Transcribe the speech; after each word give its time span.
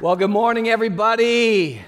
Well, 0.00 0.14
good 0.14 0.30
morning, 0.30 0.68
everybody. 0.68 1.82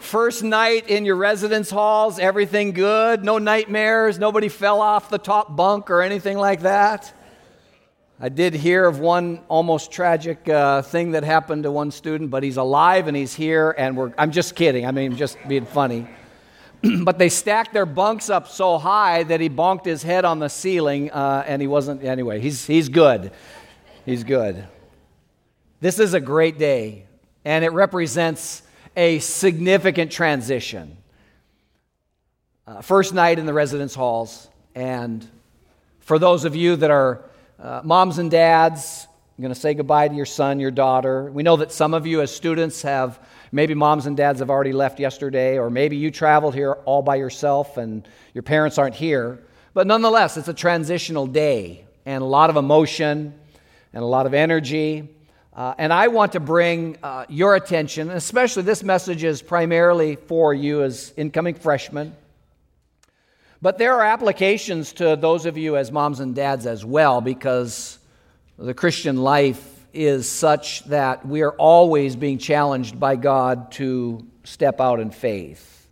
First 0.00 0.42
night 0.42 0.88
in 0.88 1.04
your 1.04 1.16
residence 1.16 1.68
halls, 1.68 2.18
everything 2.18 2.72
good? 2.72 3.22
No 3.22 3.36
nightmares? 3.36 4.18
Nobody 4.18 4.48
fell 4.48 4.80
off 4.80 5.10
the 5.10 5.18
top 5.18 5.54
bunk 5.54 5.90
or 5.90 6.00
anything 6.00 6.38
like 6.38 6.62
that? 6.62 7.12
I 8.18 8.30
did 8.30 8.54
hear 8.54 8.86
of 8.86 9.00
one 9.00 9.42
almost 9.48 9.92
tragic 9.92 10.48
uh, 10.48 10.80
thing 10.80 11.10
that 11.10 11.22
happened 11.22 11.64
to 11.64 11.70
one 11.70 11.90
student, 11.90 12.30
but 12.30 12.42
he's 12.42 12.56
alive 12.56 13.08
and 13.08 13.16
he's 13.16 13.34
here, 13.34 13.74
and 13.76 13.94
we're, 13.94 14.14
I'm 14.16 14.30
just 14.30 14.56
kidding. 14.56 14.86
I 14.86 14.92
mean, 14.92 15.14
just 15.14 15.36
being 15.46 15.66
funny. 15.66 16.08
but 17.02 17.18
they 17.18 17.28
stacked 17.28 17.74
their 17.74 17.84
bunks 17.84 18.30
up 18.30 18.48
so 18.48 18.78
high 18.78 19.24
that 19.24 19.38
he 19.38 19.50
bonked 19.50 19.84
his 19.84 20.02
head 20.02 20.24
on 20.24 20.38
the 20.38 20.48
ceiling, 20.48 21.10
uh, 21.10 21.44
and 21.46 21.60
he 21.60 21.68
wasn't, 21.68 22.02
anyway, 22.02 22.40
he's, 22.40 22.66
he's 22.66 22.88
good. 22.88 23.32
He's 24.06 24.24
good. 24.24 24.66
This 25.80 25.98
is 25.98 26.14
a 26.14 26.20
great 26.20 26.58
day, 26.58 27.04
and 27.44 27.64
it 27.64 27.72
represents 27.72 28.62
a 28.96 29.18
significant 29.20 30.10
transition. 30.10 30.96
Uh, 32.66 32.82
first 32.82 33.14
night 33.14 33.38
in 33.38 33.46
the 33.46 33.52
residence 33.52 33.94
halls, 33.94 34.48
and 34.74 35.26
for 36.00 36.18
those 36.18 36.44
of 36.44 36.54
you 36.54 36.76
that 36.76 36.90
are 36.90 37.22
uh, 37.60 37.80
moms 37.84 38.18
and 38.18 38.30
dads, 38.30 39.06
I'm 39.38 39.42
going 39.42 39.54
to 39.54 39.60
say 39.60 39.74
goodbye 39.74 40.08
to 40.08 40.14
your 40.14 40.26
son, 40.26 40.58
your 40.58 40.70
daughter. 40.70 41.30
We 41.30 41.42
know 41.42 41.56
that 41.56 41.70
some 41.70 41.94
of 41.94 42.06
you, 42.06 42.20
as 42.22 42.34
students, 42.34 42.82
have 42.82 43.20
maybe 43.52 43.72
moms 43.72 44.06
and 44.06 44.16
dads 44.16 44.40
have 44.40 44.50
already 44.50 44.72
left 44.72 44.98
yesterday, 44.98 45.58
or 45.58 45.70
maybe 45.70 45.96
you 45.96 46.10
traveled 46.10 46.54
here 46.54 46.72
all 46.72 47.02
by 47.02 47.16
yourself 47.16 47.76
and 47.76 48.06
your 48.34 48.42
parents 48.42 48.78
aren't 48.78 48.96
here. 48.96 49.38
But 49.74 49.86
nonetheless, 49.86 50.36
it's 50.36 50.48
a 50.48 50.54
transitional 50.54 51.26
day 51.26 51.84
and 52.04 52.22
a 52.22 52.26
lot 52.26 52.50
of 52.50 52.56
emotion 52.56 53.32
and 53.92 54.02
a 54.02 54.06
lot 54.06 54.26
of 54.26 54.34
energy 54.34 55.08
uh, 55.58 55.74
and 55.76 55.92
I 55.92 56.06
want 56.06 56.32
to 56.34 56.40
bring 56.40 56.98
uh, 57.02 57.24
your 57.28 57.56
attention, 57.56 58.10
especially 58.10 58.62
this 58.62 58.84
message 58.84 59.24
is 59.24 59.42
primarily 59.42 60.14
for 60.14 60.54
you 60.54 60.84
as 60.84 61.12
incoming 61.16 61.56
freshmen. 61.56 62.14
But 63.60 63.76
there 63.76 63.94
are 63.94 64.04
applications 64.04 64.92
to 64.92 65.16
those 65.16 65.46
of 65.46 65.58
you 65.58 65.76
as 65.76 65.90
moms 65.90 66.20
and 66.20 66.32
dads 66.32 66.64
as 66.64 66.84
well, 66.84 67.20
because 67.20 67.98
the 68.56 68.72
Christian 68.72 69.16
life 69.16 69.84
is 69.92 70.28
such 70.30 70.84
that 70.84 71.26
we 71.26 71.42
are 71.42 71.54
always 71.54 72.14
being 72.14 72.38
challenged 72.38 73.00
by 73.00 73.16
God 73.16 73.72
to 73.72 74.24
step 74.44 74.80
out 74.80 75.00
in 75.00 75.10
faith. 75.10 75.88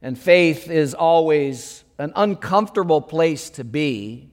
And 0.00 0.18
faith 0.18 0.70
is 0.70 0.94
always 0.94 1.84
an 1.98 2.14
uncomfortable 2.16 3.02
place 3.02 3.50
to 3.50 3.64
be 3.64 4.30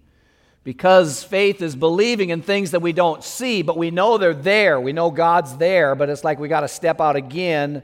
because 0.63 1.23
faith 1.23 1.61
is 1.61 1.75
believing 1.75 2.29
in 2.29 2.41
things 2.41 2.71
that 2.71 2.81
we 2.81 2.93
don't 2.93 3.23
see, 3.23 3.61
but 3.61 3.77
we 3.77 3.91
know 3.91 4.17
they're 4.17 4.33
there. 4.33 4.79
We 4.79 4.93
know 4.93 5.11
God's 5.11 5.57
there, 5.57 5.93
but 5.95 6.09
it's 6.09 6.23
like 6.23 6.39
we 6.39 6.47
got 6.47 6.61
to 6.61 6.67
step 6.67 7.01
out 7.01 7.15
again 7.15 7.83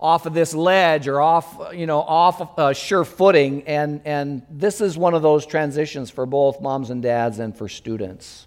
off 0.00 0.26
of 0.26 0.34
this 0.34 0.54
ledge 0.54 1.08
or 1.08 1.20
off, 1.20 1.74
you 1.74 1.86
know, 1.86 2.00
off 2.00 2.58
uh, 2.58 2.72
sure 2.72 3.04
footing. 3.04 3.62
And, 3.66 4.02
and 4.04 4.42
this 4.50 4.80
is 4.80 4.96
one 4.96 5.14
of 5.14 5.22
those 5.22 5.46
transitions 5.46 6.10
for 6.10 6.26
both 6.26 6.60
moms 6.60 6.90
and 6.90 7.02
dads 7.02 7.38
and 7.38 7.56
for 7.56 7.68
students. 7.68 8.46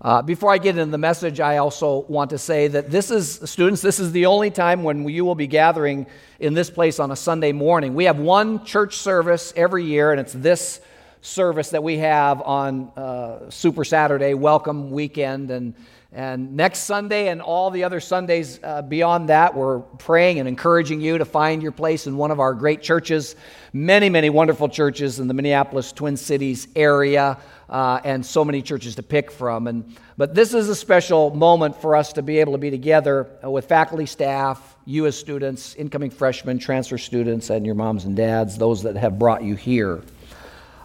Uh, 0.00 0.22
before 0.22 0.52
I 0.52 0.58
get 0.58 0.76
into 0.76 0.90
the 0.90 0.98
message, 0.98 1.40
I 1.40 1.58
also 1.58 2.00
want 2.08 2.30
to 2.30 2.38
say 2.38 2.68
that 2.68 2.90
this 2.90 3.10
is, 3.10 3.40
students, 3.44 3.80
this 3.80 3.98
is 3.98 4.12
the 4.12 4.26
only 4.26 4.50
time 4.50 4.82
when 4.82 5.08
you 5.08 5.24
will 5.24 5.34
be 5.34 5.46
gathering 5.46 6.06
in 6.38 6.52
this 6.52 6.68
place 6.68 6.98
on 6.98 7.10
a 7.10 7.16
Sunday 7.16 7.52
morning. 7.52 7.94
We 7.94 8.04
have 8.04 8.18
one 8.18 8.64
church 8.64 8.96
service 8.96 9.54
every 9.56 9.84
year, 9.84 10.12
and 10.12 10.20
it's 10.20 10.34
this 10.34 10.80
service 11.20 11.70
that 11.70 11.82
we 11.82 11.98
have 11.98 12.42
on 12.42 12.90
uh, 12.96 13.50
Super 13.50 13.84
Saturday, 13.84 14.34
Welcome 14.34 14.90
Weekend, 14.90 15.50
and 15.50 15.74
and 16.16 16.56
next 16.56 16.80
Sunday 16.80 17.28
and 17.28 17.42
all 17.42 17.70
the 17.70 17.84
other 17.84 18.00
Sundays 18.00 18.58
uh, 18.62 18.80
beyond 18.80 19.28
that, 19.28 19.54
we're 19.54 19.80
praying 19.80 20.38
and 20.38 20.48
encouraging 20.48 20.98
you 21.00 21.18
to 21.18 21.26
find 21.26 21.62
your 21.62 21.72
place 21.72 22.06
in 22.06 22.16
one 22.16 22.30
of 22.30 22.40
our 22.40 22.54
great 22.54 22.80
churches. 22.80 23.36
Many, 23.74 24.08
many 24.08 24.30
wonderful 24.30 24.70
churches 24.70 25.20
in 25.20 25.28
the 25.28 25.34
Minneapolis 25.34 25.92
Twin 25.92 26.16
Cities 26.16 26.68
area, 26.74 27.36
uh, 27.68 28.00
and 28.02 28.24
so 28.24 28.46
many 28.46 28.62
churches 28.62 28.94
to 28.94 29.02
pick 29.02 29.30
from. 29.30 29.66
And 29.66 29.94
but 30.16 30.34
this 30.34 30.54
is 30.54 30.70
a 30.70 30.74
special 30.74 31.34
moment 31.34 31.76
for 31.82 31.94
us 31.94 32.14
to 32.14 32.22
be 32.22 32.38
able 32.38 32.52
to 32.52 32.58
be 32.58 32.70
together 32.70 33.28
with 33.42 33.66
faculty, 33.66 34.06
staff, 34.06 34.76
you 34.86 35.04
as 35.04 35.18
students, 35.18 35.74
incoming 35.74 36.08
freshmen, 36.10 36.58
transfer 36.58 36.96
students, 36.96 37.50
and 37.50 37.66
your 37.66 37.74
moms 37.74 38.06
and 38.06 38.16
dads, 38.16 38.56
those 38.56 38.82
that 38.84 38.96
have 38.96 39.18
brought 39.18 39.42
you 39.42 39.54
here. 39.54 40.00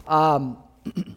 Um, 0.08 0.58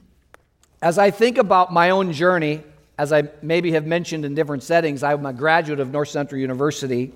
as 0.83 0.99
I 0.99 1.11
think 1.11 1.39
about 1.39 1.73
my 1.73 1.91
own 1.91 2.13
journey, 2.13 2.63
as 2.99 3.13
I 3.13 3.25
maybe 3.43 3.73
have 3.73 3.87
mentioned 3.87 4.25
in 4.25 4.35
different 4.35 4.63
settings, 4.63 5.03
I'm 5.03 5.27
a 5.27 5.33
graduate 5.33 5.81
of 5.81 5.91
North 5.91 6.09
Central 6.09 6.41
University, 6.41 7.13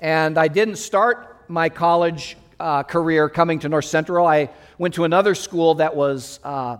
and 0.00 0.38
I 0.38 0.48
didn't 0.48 0.76
start 0.76 1.44
my 1.48 1.68
college 1.68 2.36
uh, 2.60 2.82
career 2.82 3.28
coming 3.28 3.58
to 3.60 3.68
North 3.68 3.84
Central. 3.84 4.26
I 4.26 4.50
went 4.78 4.94
to 4.94 5.04
another 5.04 5.34
school 5.34 5.74
that 5.74 5.94
was 5.94 6.38
uh, 6.44 6.78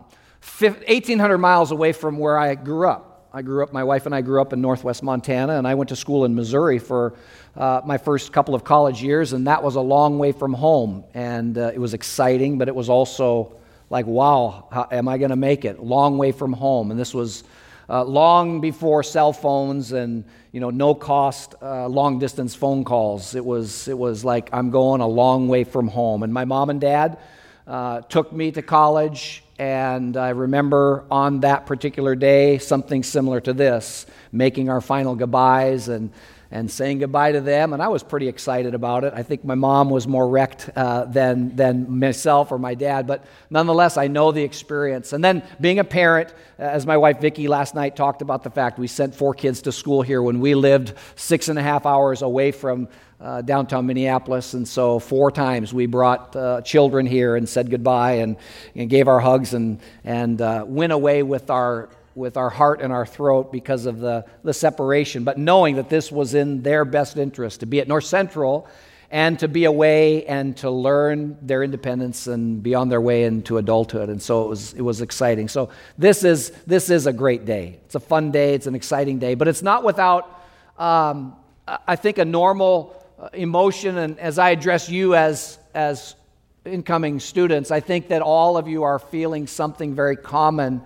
1,800 0.59 1.39
miles 1.39 1.71
away 1.73 1.93
from 1.93 2.19
where 2.19 2.39
I 2.39 2.55
grew 2.55 2.89
up. 2.89 3.29
I 3.35 3.43
grew 3.43 3.63
up, 3.63 3.73
my 3.73 3.83
wife 3.83 4.05
and 4.07 4.15
I 4.15 4.21
grew 4.21 4.41
up 4.41 4.53
in 4.53 4.61
northwest 4.61 5.03
Montana, 5.03 5.57
and 5.57 5.67
I 5.67 5.75
went 5.75 5.89
to 5.89 5.97
school 5.97 6.25
in 6.27 6.35
Missouri 6.35 6.79
for 6.79 7.15
uh, 7.57 7.81
my 7.85 7.97
first 7.97 8.33
couple 8.33 8.55
of 8.55 8.63
college 8.63 9.03
years, 9.03 9.33
and 9.33 9.47
that 9.47 9.63
was 9.63 9.75
a 9.75 9.81
long 9.81 10.19
way 10.19 10.33
from 10.33 10.53
home. 10.53 11.05
And 11.15 11.57
uh, 11.57 11.73
it 11.75 11.79
was 11.79 11.95
exciting, 11.95 12.59
but 12.59 12.69
it 12.69 12.75
was 12.75 12.89
also 12.89 13.57
like, 13.93 14.07
wow, 14.07 14.69
how, 14.73 14.89
am 14.91 15.07
I 15.07 15.19
going 15.19 15.31
to 15.31 15.37
make 15.37 15.67
it? 15.67 15.79
Long 15.79 16.17
way 16.17 16.33
from 16.33 16.55
home. 16.55 16.91
And 16.91 16.99
this 16.99 17.13
was 17.13 17.45
uh, 17.91 18.03
long 18.03 18.63
before 18.63 19.03
cell 19.03 19.35
phones 19.35 19.93
and 19.93 20.25
you 20.51 20.61
know 20.61 20.71
no 20.71 20.95
cost 20.95 21.55
uh, 21.61 21.87
long 21.89 22.19
distance 22.19 22.55
phone 22.55 22.85
calls. 22.85 23.35
It 23.35 23.45
was 23.45 23.89
it 23.89 23.99
was 23.99 24.25
like 24.25 24.49
I'm 24.51 24.71
going 24.71 25.03
a 25.03 25.07
long 25.07 25.47
way 25.47 25.65
from 25.65 25.89
home. 25.89 26.23
And 26.23 26.33
my 26.33 26.47
mom 26.47 26.71
and 26.71 26.81
dad 26.81 27.19
uh, 27.67 28.01
took 28.01 28.33
me 28.33 28.51
to 28.53 28.63
college. 28.63 29.45
And 29.63 30.17
I 30.17 30.31
remember 30.31 31.05
on 31.09 31.43
that 31.43 31.67
particular 31.67 32.17
day 32.17 32.59
something 32.59 33.05
similar 33.05 33.41
to 33.43 33.53
this, 33.53 34.07
making 34.33 34.69
our 34.69 34.81
final 34.81 35.15
goodbyes 35.15 35.87
and 35.87 36.11
and 36.51 36.71
saying 36.71 36.99
goodbye 36.99 37.33
to 37.33 37.41
them. 37.41 37.73
And 37.73 37.83
I 37.83 37.89
was 37.89 38.03
pretty 38.03 38.29
excited 38.29 38.75
about 38.75 39.05
it. 39.05 39.15
I 39.17 39.23
think 39.23 39.45
my 39.45 39.55
mom 39.55 39.89
was 39.89 40.07
more 40.07 40.29
wrecked 40.29 40.69
uh, 40.77 41.07
than, 41.07 41.57
than 41.57 41.99
myself 41.99 42.53
or 42.53 42.59
my 42.59 42.75
dad, 42.75 43.07
but 43.07 43.25
nonetheless, 43.49 43.97
I 43.97 44.07
know 44.09 44.33
the 44.33 44.43
experience. 44.43 45.15
And 45.15 45.25
then 45.25 45.43
being 45.63 45.79
a 45.79 45.85
parent, 45.85 46.35
uh, 46.59 46.65
as 46.65 46.85
my 46.85 46.99
wife 46.99 47.21
Vicki 47.21 47.49
last 47.49 47.75
night 47.75 47.97
talked 47.97 48.21
about 48.21 48.43
the 48.43 48.51
fact 48.51 48.79
we 48.79 48.87
sent 48.87 49.15
four 49.15 49.33
kids 49.33 49.63
to 49.63 49.73
school 49.73 50.03
here 50.03 50.23
when 50.23 50.41
we 50.41 50.55
lived 50.55 50.93
six 51.17 51.49
and 51.49 51.59
a 51.59 51.63
half 51.63 51.87
hours 51.87 52.21
away 52.21 52.53
from 52.53 52.89
uh, 53.23 53.41
downtown 53.43 53.87
Minneapolis. 53.87 54.55
And 54.55 54.67
so, 54.67 54.99
four 54.99 55.31
times 55.31 55.73
we 55.73 55.87
brought 55.87 56.35
uh, 56.35 56.61
children 56.63 57.07
here 57.07 57.37
and 57.37 57.49
said 57.49 57.71
goodbye 57.71 58.15
and, 58.15 58.37
and 58.75 58.91
gave 58.91 59.09
our 59.09 59.21
hugs 59.21 59.55
and, 59.55 59.81
and 60.05 60.41
uh, 60.41 60.65
went 60.67 60.93
away 60.93 61.23
with 61.23 61.51
our 61.51 61.89
with 62.15 62.37
our 62.37 62.51
heart 62.51 62.83
in 62.83 62.91
our 62.91 63.07
throat 63.07 63.51
because 63.51 63.87
of 63.87 63.99
the, 63.99 64.23
the 64.45 64.53
separation, 64.53 65.25
but 65.25 65.39
knowing 65.39 65.77
that 65.77 65.89
this 65.89 66.13
was 66.13 66.35
in 66.35 66.63
their 66.63 66.85
best 66.85 67.17
interest 67.17 67.61
to 67.61 67.67
be 67.67 67.81
at 67.81 67.89
North 67.89 68.05
Central 68.05 68.69
and 69.11 69.39
to 69.39 69.49
be 69.49 69.65
away 69.65 70.25
and 70.27 70.57
to 70.57 70.71
learn 70.71 71.37
their 71.43 71.63
independence 71.63 72.27
and 72.27 72.63
be 72.63 72.75
on 72.75 72.89
their 72.89 73.01
way 73.01 73.25
into 73.25 73.59
adulthood. 73.59 74.09
And 74.09 74.21
so 74.21 74.45
it 74.45 74.49
was, 74.49 74.73
it 74.75 74.83
was 74.83 75.01
exciting. 75.01 75.49
So 75.49 75.71
this 75.97 76.25
is, 76.25 76.51
this 76.67 76.91
is 76.91 77.07
a 77.07 77.13
great 77.13 77.45
day. 77.45 77.79
It's 77.85 77.95
a 77.95 78.01
fun 78.01 78.31
day, 78.31 78.55
it's 78.55 78.67
an 78.67 78.75
exciting 78.75 79.19
day, 79.19 79.35
but 79.35 79.49
it's 79.49 79.63
not 79.63 79.85
without, 79.85 80.45
um, 80.79 81.37
I 81.67 81.97
think, 81.97 82.19
a 82.19 82.25
normal 82.25 83.02
Uh, 83.23 83.29
emotion. 83.35 83.99
And 83.99 84.19
as 84.19 84.37
I 84.37 84.51
address 84.51 84.89
you 84.89 85.15
as, 85.15 85.57
as 85.75 86.17
incoming 86.65 87.21
students, 87.21 87.71
I 87.71 87.79
think 87.79 88.09
that 88.09 88.21
all 88.21 88.57
of 88.57 88.67
you 88.67 88.83
are 88.83 88.99
feeling 88.99 89.47
something 89.47 89.95
very 89.95 90.17
common 90.17 90.83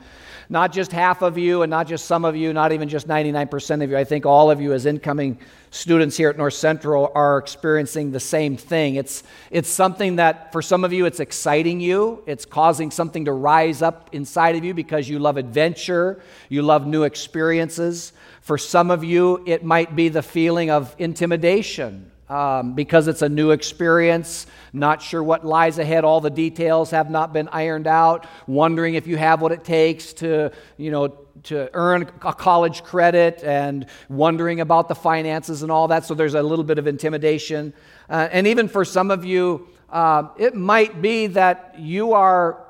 not 0.49 0.73
just 0.73 0.93
half 0.93 1.23
of 1.23 1.37
you 1.37 1.63
and 1.63 1.71
not 1.71 1.87
just 1.89 2.07
some 2.07 2.25
of 2.25 2.37
you, 2.37 2.53
not 2.53 2.73
even 2.73 2.89
just 2.89 3.09
99% 3.09 3.83
of 3.83 3.91
you. 3.91 3.97
I 3.97 4.05
think 4.05 4.27
all 4.27 4.51
of 4.51 4.61
you, 4.61 4.73
as 4.73 4.87
incoming 4.87 5.39
students 5.71 6.17
here 6.17 6.31
at 6.31 6.37
North 6.37 6.55
Central, 6.55 7.11
are 7.15 7.39
experiencing 7.39 8.13
the 8.13 8.21
same 8.21 8.57
thing. 8.57 8.95
It's, 8.95 9.23
it's 9.51 9.69
something 9.69 10.17
that, 10.17 10.53
for 10.53 10.63
some 10.63 10.85
of 10.85 10.93
you, 10.93 11.07
it's 11.07 11.21
exciting 11.21 11.81
you. 11.81 12.23
It's 12.27 12.45
causing 12.45 12.91
something 12.91 13.25
to 13.25 13.33
rise 13.33 13.83
up 13.83 14.11
inside 14.13 14.57
of 14.57 14.65
you 14.65 14.73
because 14.73 15.09
you 15.09 15.19
love 15.19 15.37
adventure, 15.37 16.23
you 16.49 16.63
love 16.63 16.87
new 16.87 17.03
experiences. 17.03 18.13
For 18.41 18.57
some 18.57 18.91
of 18.91 19.03
you, 19.03 19.43
it 19.47 19.65
might 19.65 19.97
be 19.97 20.09
the 20.09 20.23
feeling 20.23 20.71
of 20.71 20.95
intimidation 20.99 22.13
um, 22.29 22.75
because 22.75 23.09
it's 23.09 23.23
a 23.23 23.29
new 23.29 23.51
experience, 23.51 24.47
not 24.73 25.01
sure 25.01 25.23
what 25.23 25.45
lies 25.45 25.79
ahead, 25.79 26.05
all 26.05 26.21
the 26.21 26.31
details 26.31 26.91
have 26.91 27.11
not 27.11 27.33
been 27.33 27.49
ironed 27.49 27.87
out, 27.87 28.27
wondering 28.47 28.95
if 28.95 29.07
you 29.07 29.17
have 29.17 29.41
what 29.41 29.53
it 29.53 29.65
takes 29.65 30.13
to, 30.15 30.51
you 30.77 30.91
know, 30.91 31.09
to 31.45 31.71
earn 31.75 32.03
a 32.23 32.33
college 32.33 32.83
credit 32.83 33.43
and 33.45 33.87
wondering 34.09 34.61
about 34.61 34.89
the 34.89 34.95
finances 34.95 35.63
and 35.63 35.71
all 35.71 35.89
that. 35.89 36.05
So 36.05 36.15
there's 36.15 36.35
a 36.35 36.43
little 36.43 36.65
bit 36.65 36.79
of 36.79 36.87
intimidation. 36.87 37.73
Uh, 38.11 38.29
and 38.33 38.47
even 38.47 38.67
for 38.69 38.85
some 38.85 39.11
of 39.11 39.25
you, 39.25 39.69
uh, 39.91 40.29
it 40.37 40.55
might 40.55 41.01
be 41.01 41.29
that 41.29 41.77
you 41.79 42.15
are 42.15 42.66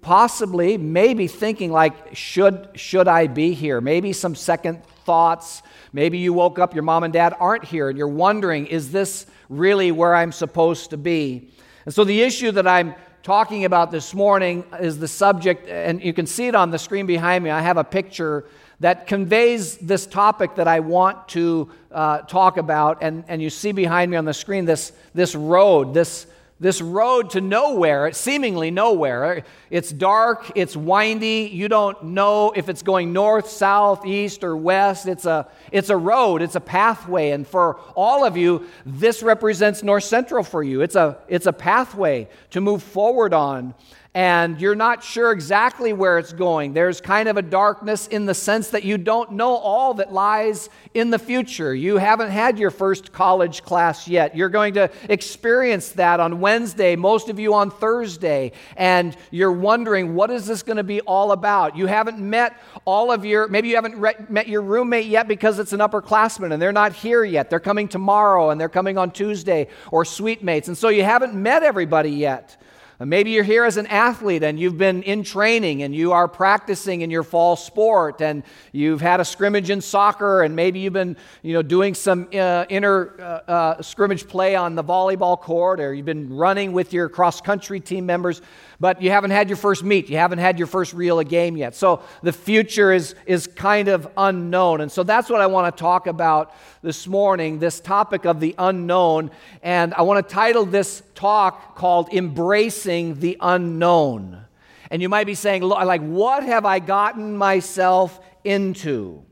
possibly, 0.00 0.78
maybe 0.78 1.26
thinking 1.26 1.72
like, 1.72 2.14
should, 2.14 2.68
should 2.74 3.08
I 3.08 3.26
be 3.26 3.54
here? 3.54 3.80
Maybe 3.80 4.12
some 4.12 4.34
second 4.34 4.84
thoughts. 5.04 5.62
Maybe 5.92 6.18
you 6.18 6.32
woke 6.32 6.58
up, 6.58 6.74
your 6.74 6.84
mom 6.84 7.04
and 7.04 7.12
dad 7.12 7.34
aren't 7.40 7.64
here, 7.64 7.88
and 7.88 7.98
you're 7.98 8.08
wondering, 8.08 8.66
is 8.66 8.92
this 8.92 9.26
really 9.48 9.90
where 9.90 10.14
I'm 10.14 10.32
supposed 10.32 10.90
to 10.90 10.96
be? 10.96 11.50
And 11.84 11.92
so 11.92 12.04
the 12.04 12.22
issue 12.22 12.52
that 12.52 12.68
I'm 12.68 12.94
talking 13.22 13.64
about 13.64 13.90
this 13.90 14.14
morning 14.14 14.64
is 14.80 14.98
the 14.98 15.08
subject, 15.08 15.68
and 15.68 16.02
you 16.02 16.12
can 16.12 16.26
see 16.26 16.46
it 16.46 16.54
on 16.54 16.70
the 16.70 16.78
screen 16.78 17.06
behind 17.06 17.44
me. 17.44 17.50
I 17.50 17.60
have 17.60 17.76
a 17.76 17.84
picture 17.84 18.46
that 18.80 19.06
conveys 19.06 19.76
this 19.78 20.06
topic 20.06 20.56
that 20.56 20.66
I 20.66 20.80
want 20.80 21.28
to 21.28 21.70
uh, 21.92 22.18
talk 22.22 22.56
about. 22.56 22.98
And, 23.00 23.24
and 23.28 23.40
you 23.40 23.48
see 23.48 23.70
behind 23.70 24.10
me 24.10 24.16
on 24.16 24.24
the 24.24 24.34
screen 24.34 24.64
this, 24.64 24.92
this 25.14 25.36
road, 25.36 25.94
this, 25.94 26.26
this 26.62 26.80
road 26.80 27.30
to 27.30 27.40
nowhere, 27.40 28.12
seemingly 28.12 28.70
nowhere. 28.70 29.42
It's 29.68 29.90
dark, 29.90 30.52
it's 30.54 30.76
windy, 30.76 31.50
you 31.52 31.68
don't 31.68 32.00
know 32.04 32.52
if 32.52 32.68
it's 32.68 32.82
going 32.82 33.12
north, 33.12 33.48
south, 33.48 34.06
east, 34.06 34.44
or 34.44 34.56
west. 34.56 35.08
It's 35.08 35.26
a, 35.26 35.48
it's 35.72 35.90
a 35.90 35.96
road, 35.96 36.40
it's 36.40 36.54
a 36.54 36.60
pathway. 36.60 37.30
And 37.30 37.44
for 37.44 37.80
all 37.96 38.24
of 38.24 38.36
you, 38.36 38.68
this 38.86 39.24
represents 39.24 39.82
North 39.82 40.04
Central 40.04 40.44
for 40.44 40.62
you. 40.62 40.82
It's 40.82 40.94
a, 40.94 41.18
it's 41.26 41.46
a 41.46 41.52
pathway 41.52 42.28
to 42.50 42.60
move 42.60 42.84
forward 42.84 43.34
on 43.34 43.74
and 44.14 44.60
you're 44.60 44.74
not 44.74 45.02
sure 45.02 45.32
exactly 45.32 45.94
where 45.94 46.18
it's 46.18 46.34
going. 46.34 46.74
There's 46.74 47.00
kind 47.00 47.30
of 47.30 47.38
a 47.38 47.42
darkness 47.42 48.06
in 48.08 48.26
the 48.26 48.34
sense 48.34 48.68
that 48.70 48.84
you 48.84 48.98
don't 48.98 49.32
know 49.32 49.56
all 49.56 49.94
that 49.94 50.12
lies 50.12 50.68
in 50.92 51.08
the 51.08 51.18
future. 51.18 51.74
You 51.74 51.96
haven't 51.96 52.28
had 52.28 52.58
your 52.58 52.70
first 52.70 53.12
college 53.12 53.62
class 53.62 54.06
yet. 54.06 54.36
You're 54.36 54.50
going 54.50 54.74
to 54.74 54.90
experience 55.08 55.90
that 55.92 56.20
on 56.20 56.40
Wednesday, 56.40 56.94
most 56.94 57.30
of 57.30 57.38
you 57.38 57.54
on 57.54 57.70
Thursday, 57.70 58.52
and 58.76 59.16
you're 59.30 59.50
wondering, 59.50 60.14
what 60.14 60.30
is 60.30 60.46
this 60.46 60.62
going 60.62 60.76
to 60.76 60.84
be 60.84 61.00
all 61.00 61.32
about? 61.32 61.74
You 61.74 61.86
haven't 61.86 62.18
met 62.18 62.60
all 62.84 63.10
of 63.12 63.24
your, 63.24 63.48
maybe 63.48 63.68
you 63.68 63.76
haven't 63.76 63.98
re- 63.98 64.26
met 64.28 64.46
your 64.46 64.60
roommate 64.60 65.06
yet 65.06 65.26
because 65.26 65.58
it's 65.58 65.72
an 65.72 65.80
upperclassman 65.80 66.52
and 66.52 66.60
they're 66.60 66.70
not 66.70 66.92
here 66.92 67.24
yet. 67.24 67.48
They're 67.48 67.60
coming 67.60 67.88
tomorrow 67.88 68.50
and 68.50 68.60
they're 68.60 68.68
coming 68.68 68.98
on 68.98 69.10
Tuesday 69.10 69.68
or 69.90 70.04
suite 70.04 70.42
mates. 70.42 70.68
And 70.68 70.76
so 70.76 70.90
you 70.90 71.02
haven't 71.02 71.32
met 71.32 71.62
everybody 71.62 72.10
yet. 72.10 72.58
Maybe 73.04 73.30
you're 73.30 73.42
here 73.42 73.64
as 73.64 73.78
an 73.78 73.86
athlete 73.86 74.42
and 74.42 74.60
you've 74.60 74.78
been 74.78 75.02
in 75.02 75.24
training 75.24 75.82
and 75.82 75.94
you 75.94 76.12
are 76.12 76.28
practicing 76.28 77.00
in 77.00 77.10
your 77.10 77.22
fall 77.22 77.56
sport 77.56 78.20
and 78.20 78.44
you've 78.70 79.00
had 79.00 79.18
a 79.18 79.24
scrimmage 79.24 79.70
in 79.70 79.80
soccer 79.80 80.42
and 80.42 80.54
maybe 80.54 80.78
you've 80.78 80.92
been 80.92 81.16
you 81.42 81.52
know, 81.52 81.62
doing 81.62 81.94
some 81.94 82.28
uh, 82.34 82.64
inner 82.68 83.14
uh, 83.18 83.50
uh, 83.50 83.82
scrimmage 83.82 84.28
play 84.28 84.54
on 84.54 84.74
the 84.74 84.84
volleyball 84.84 85.40
court 85.40 85.80
or 85.80 85.94
you've 85.94 86.06
been 86.06 86.28
running 86.36 86.72
with 86.72 86.92
your 86.92 87.08
cross 87.08 87.40
country 87.40 87.80
team 87.80 88.06
members 88.06 88.40
but 88.82 89.00
you 89.00 89.12
haven't 89.12 89.30
had 89.30 89.48
your 89.48 89.56
first 89.56 89.84
meet. 89.84 90.10
You 90.10 90.16
haven't 90.16 90.40
had 90.40 90.58
your 90.58 90.66
first 90.66 90.92
real 90.92 91.22
game 91.22 91.56
yet. 91.56 91.76
So 91.76 92.02
the 92.24 92.32
future 92.32 92.92
is, 92.92 93.14
is 93.26 93.46
kind 93.46 93.86
of 93.86 94.08
unknown. 94.16 94.80
And 94.80 94.90
so 94.90 95.04
that's 95.04 95.30
what 95.30 95.40
I 95.40 95.46
want 95.46 95.72
to 95.74 95.80
talk 95.80 96.08
about 96.08 96.52
this 96.82 97.06
morning 97.06 97.60
this 97.60 97.78
topic 97.78 98.24
of 98.24 98.40
the 98.40 98.56
unknown. 98.58 99.30
And 99.62 99.94
I 99.94 100.02
want 100.02 100.28
to 100.28 100.34
title 100.34 100.64
this 100.64 101.00
talk 101.14 101.76
called 101.76 102.12
Embracing 102.12 103.20
the 103.20 103.36
Unknown. 103.40 104.44
And 104.90 105.00
you 105.00 105.08
might 105.08 105.28
be 105.28 105.36
saying, 105.36 105.62
like, 105.62 106.02
what 106.02 106.42
have 106.42 106.66
I 106.66 106.80
gotten 106.80 107.36
myself 107.36 108.18
into? 108.42 109.22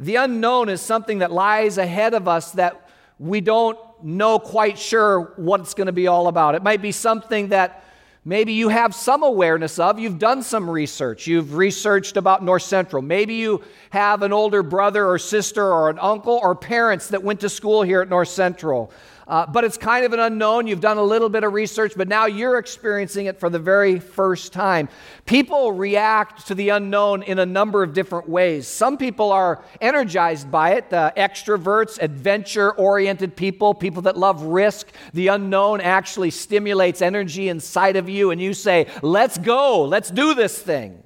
The 0.00 0.16
unknown 0.16 0.70
is 0.70 0.80
something 0.80 1.18
that 1.18 1.30
lies 1.30 1.76
ahead 1.76 2.14
of 2.14 2.26
us 2.26 2.52
that 2.52 2.88
we 3.18 3.42
don't 3.42 3.78
know 4.02 4.38
quite 4.38 4.78
sure 4.78 5.34
what 5.36 5.60
it's 5.60 5.74
going 5.74 5.88
to 5.88 5.92
be 5.92 6.06
all 6.06 6.26
about. 6.26 6.54
It 6.54 6.62
might 6.62 6.80
be 6.80 6.92
something 6.92 7.48
that 7.48 7.84
maybe 8.28 8.52
you 8.52 8.68
have 8.68 8.94
some 8.94 9.22
awareness 9.22 9.78
of. 9.78 9.98
You've 9.98 10.18
done 10.18 10.42
some 10.42 10.68
research. 10.68 11.26
You've 11.26 11.54
researched 11.54 12.18
about 12.18 12.44
North 12.44 12.62
Central. 12.62 13.00
Maybe 13.00 13.34
you 13.34 13.64
have 13.88 14.22
an 14.22 14.34
older 14.34 14.62
brother 14.62 15.06
or 15.06 15.18
sister 15.18 15.64
or 15.64 15.88
an 15.88 15.98
uncle 15.98 16.38
or 16.42 16.54
parents 16.54 17.08
that 17.08 17.22
went 17.22 17.40
to 17.40 17.48
school 17.48 17.82
here 17.82 18.02
at 18.02 18.10
North 18.10 18.28
Central. 18.28 18.92
Uh, 19.28 19.44
but 19.44 19.62
it's 19.62 19.76
kind 19.76 20.06
of 20.06 20.14
an 20.14 20.20
unknown. 20.20 20.66
You've 20.66 20.80
done 20.80 20.96
a 20.96 21.02
little 21.02 21.28
bit 21.28 21.44
of 21.44 21.52
research, 21.52 21.92
but 21.94 22.08
now 22.08 22.24
you're 22.24 22.56
experiencing 22.56 23.26
it 23.26 23.38
for 23.38 23.50
the 23.50 23.58
very 23.58 24.00
first 24.00 24.54
time. 24.54 24.88
People 25.26 25.72
react 25.72 26.46
to 26.46 26.54
the 26.54 26.70
unknown 26.70 27.22
in 27.22 27.38
a 27.38 27.44
number 27.44 27.82
of 27.82 27.92
different 27.92 28.26
ways. 28.26 28.66
Some 28.66 28.96
people 28.96 29.30
are 29.30 29.62
energized 29.82 30.50
by 30.50 30.76
it 30.76 30.90
uh, 30.94 31.12
extroverts, 31.14 32.00
adventure 32.00 32.72
oriented 32.72 33.36
people, 33.36 33.74
people 33.74 34.00
that 34.02 34.16
love 34.16 34.42
risk. 34.44 34.88
The 35.12 35.28
unknown 35.28 35.82
actually 35.82 36.30
stimulates 36.30 37.02
energy 37.02 37.50
inside 37.50 37.96
of 37.96 38.08
you, 38.08 38.30
and 38.30 38.40
you 38.40 38.54
say, 38.54 38.86
Let's 39.02 39.36
go, 39.36 39.84
let's 39.84 40.10
do 40.10 40.32
this 40.32 40.58
thing. 40.58 41.02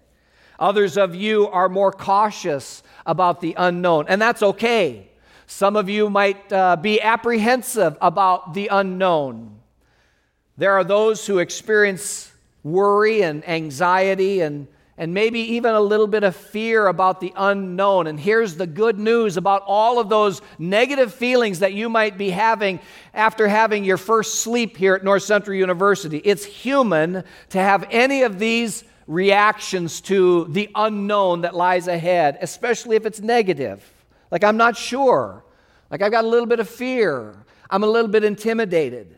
Others 0.61 0.97
of 0.97 1.17
you 1.17 1.49
are 1.49 1.69
more 1.69 1.91
cautious 1.91 2.85
about 3.05 3.41
the 3.41 3.57
unknown, 3.59 4.07
and 4.09 4.23
that's 4.23 4.45
okay. 4.45 5.09
Some 5.53 5.77
of 5.77 5.91
you 5.91 6.09
might 6.09 6.51
uh, 6.51 6.77
be 6.77 6.99
apprehensive 6.99 7.99
about 8.01 8.55
the 8.55 8.69
unknown. 8.69 9.61
There 10.57 10.73
are 10.73 10.83
those 10.83 11.27
who 11.27 11.41
experience 11.41 12.33
worry 12.65 13.23
and 13.23 13.47
anxiety 13.47 14.41
and, 14.41 14.67
and 14.97 15.13
maybe 15.13 15.41
even 15.41 15.75
a 15.75 15.81
little 15.81 16.07
bit 16.07 16.25
of 16.25 16.35
fear 16.35 16.87
about 16.87 17.21
the 17.21 17.35
unknown. 17.37 18.07
And 18.07 18.19
here's 18.19 18.57
the 18.57 18.67
good 18.67 18.99
news 18.99 19.37
about 19.37 19.63
all 19.67 19.99
of 19.99 20.09
those 20.09 20.41
negative 20.59 21.13
feelings 21.13 21.59
that 21.59 21.75
you 21.75 21.91
might 21.91 22.17
be 22.17 22.31
having 22.31 22.81
after 23.13 23.47
having 23.47 23.85
your 23.85 23.99
first 23.99 24.37
sleep 24.37 24.79
here 24.79 24.95
at 24.95 25.05
North 25.05 25.23
Central 25.23 25.55
University. 25.55 26.23
It's 26.25 26.47
human 26.47 27.25
to 27.51 27.59
have 27.59 27.87
any 27.91 28.23
of 28.23 28.39
these 28.39 28.85
reactions 29.07 30.01
to 30.01 30.47
the 30.47 30.71
unknown 30.75 31.43
that 31.43 31.55
lies 31.55 31.89
ahead, 31.89 32.39
especially 32.41 32.97
if 32.97 33.05
it's 33.05 33.21
negative. 33.21 33.92
Like, 34.33 34.43
I'm 34.43 34.57
not 34.57 34.77
sure. 34.77 35.45
Like, 35.91 36.01
I've 36.01 36.11
got 36.11 36.25
a 36.25 36.29
little 36.29 36.47
bit 36.47 36.59
of 36.59 36.69
fear. 36.69 37.37
I'm 37.71 37.85
a 37.85 37.87
little 37.87 38.11
bit 38.11 38.25
intimidated. 38.25 39.15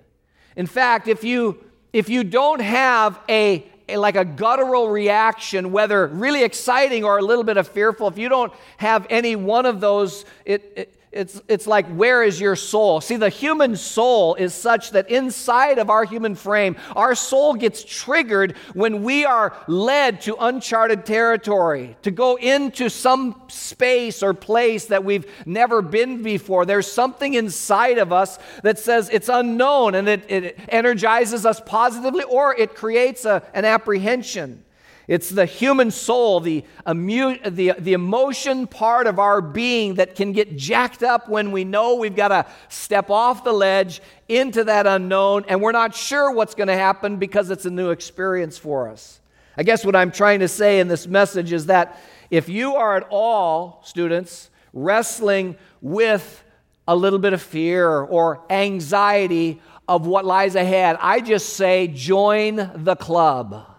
In 0.56 0.66
fact, 0.66 1.06
if 1.06 1.22
you, 1.22 1.64
if 1.92 2.08
you 2.08 2.24
don't 2.24 2.60
have 2.60 3.18
a, 3.28 3.64
a, 3.88 3.96
like 3.96 4.16
a 4.16 4.24
guttural 4.24 4.90
reaction, 4.90 5.70
whether 5.70 6.08
really 6.08 6.42
exciting 6.42 7.04
or 7.04 7.18
a 7.18 7.22
little 7.22 7.44
bit 7.44 7.56
of 7.56 7.68
fearful, 7.68 8.08
if 8.08 8.18
you 8.18 8.28
don't 8.28 8.52
have 8.76 9.06
any 9.08 9.36
one 9.36 9.66
of 9.66 9.80
those, 9.80 10.24
it, 10.44 10.72
it 10.76 10.94
it's, 11.14 11.40
it's 11.46 11.68
like, 11.68 11.86
where 11.86 12.24
is 12.24 12.40
your 12.40 12.56
soul? 12.56 13.00
See, 13.00 13.14
the 13.14 13.28
human 13.28 13.76
soul 13.76 14.34
is 14.34 14.52
such 14.52 14.90
that 14.90 15.08
inside 15.08 15.78
of 15.78 15.88
our 15.88 16.04
human 16.04 16.34
frame, 16.34 16.76
our 16.96 17.14
soul 17.14 17.54
gets 17.54 17.84
triggered 17.84 18.56
when 18.74 19.04
we 19.04 19.24
are 19.24 19.56
led 19.68 20.20
to 20.22 20.34
uncharted 20.34 21.06
territory, 21.06 21.96
to 22.02 22.10
go 22.10 22.34
into 22.34 22.88
some 22.88 23.40
space 23.46 24.24
or 24.24 24.34
place 24.34 24.86
that 24.86 25.04
we've 25.04 25.30
never 25.46 25.82
been 25.82 26.24
before. 26.24 26.66
There's 26.66 26.90
something 26.90 27.34
inside 27.34 27.98
of 27.98 28.12
us 28.12 28.40
that 28.64 28.80
says 28.80 29.08
it's 29.08 29.28
unknown 29.28 29.94
and 29.94 30.08
it, 30.08 30.28
it 30.28 30.58
energizes 30.68 31.46
us 31.46 31.60
positively 31.64 32.24
or 32.24 32.56
it 32.56 32.74
creates 32.74 33.24
a, 33.24 33.40
an 33.54 33.64
apprehension. 33.64 34.63
It's 35.06 35.28
the 35.28 35.44
human 35.44 35.90
soul, 35.90 36.40
the, 36.40 36.64
the, 36.86 37.74
the 37.78 37.92
emotion 37.92 38.66
part 38.66 39.06
of 39.06 39.18
our 39.18 39.42
being 39.42 39.94
that 39.94 40.14
can 40.14 40.32
get 40.32 40.56
jacked 40.56 41.02
up 41.02 41.28
when 41.28 41.52
we 41.52 41.64
know 41.64 41.96
we've 41.96 42.16
got 42.16 42.28
to 42.28 42.46
step 42.68 43.10
off 43.10 43.44
the 43.44 43.52
ledge 43.52 44.00
into 44.28 44.64
that 44.64 44.86
unknown 44.86 45.44
and 45.48 45.60
we're 45.60 45.72
not 45.72 45.94
sure 45.94 46.32
what's 46.32 46.54
going 46.54 46.68
to 46.68 46.76
happen 46.76 47.18
because 47.18 47.50
it's 47.50 47.66
a 47.66 47.70
new 47.70 47.90
experience 47.90 48.56
for 48.56 48.88
us. 48.88 49.20
I 49.58 49.62
guess 49.62 49.84
what 49.84 49.94
I'm 49.94 50.10
trying 50.10 50.40
to 50.40 50.48
say 50.48 50.80
in 50.80 50.88
this 50.88 51.06
message 51.06 51.52
is 51.52 51.66
that 51.66 52.00
if 52.30 52.48
you 52.48 52.76
are 52.76 52.96
at 52.96 53.06
all, 53.10 53.82
students, 53.84 54.48
wrestling 54.72 55.56
with 55.82 56.42
a 56.88 56.96
little 56.96 57.18
bit 57.18 57.34
of 57.34 57.42
fear 57.42 57.88
or 57.88 58.40
anxiety 58.48 59.60
of 59.86 60.06
what 60.06 60.24
lies 60.24 60.54
ahead, 60.54 60.96
I 60.98 61.20
just 61.20 61.50
say 61.50 61.88
join 61.88 62.70
the 62.74 62.96
club 62.96 63.73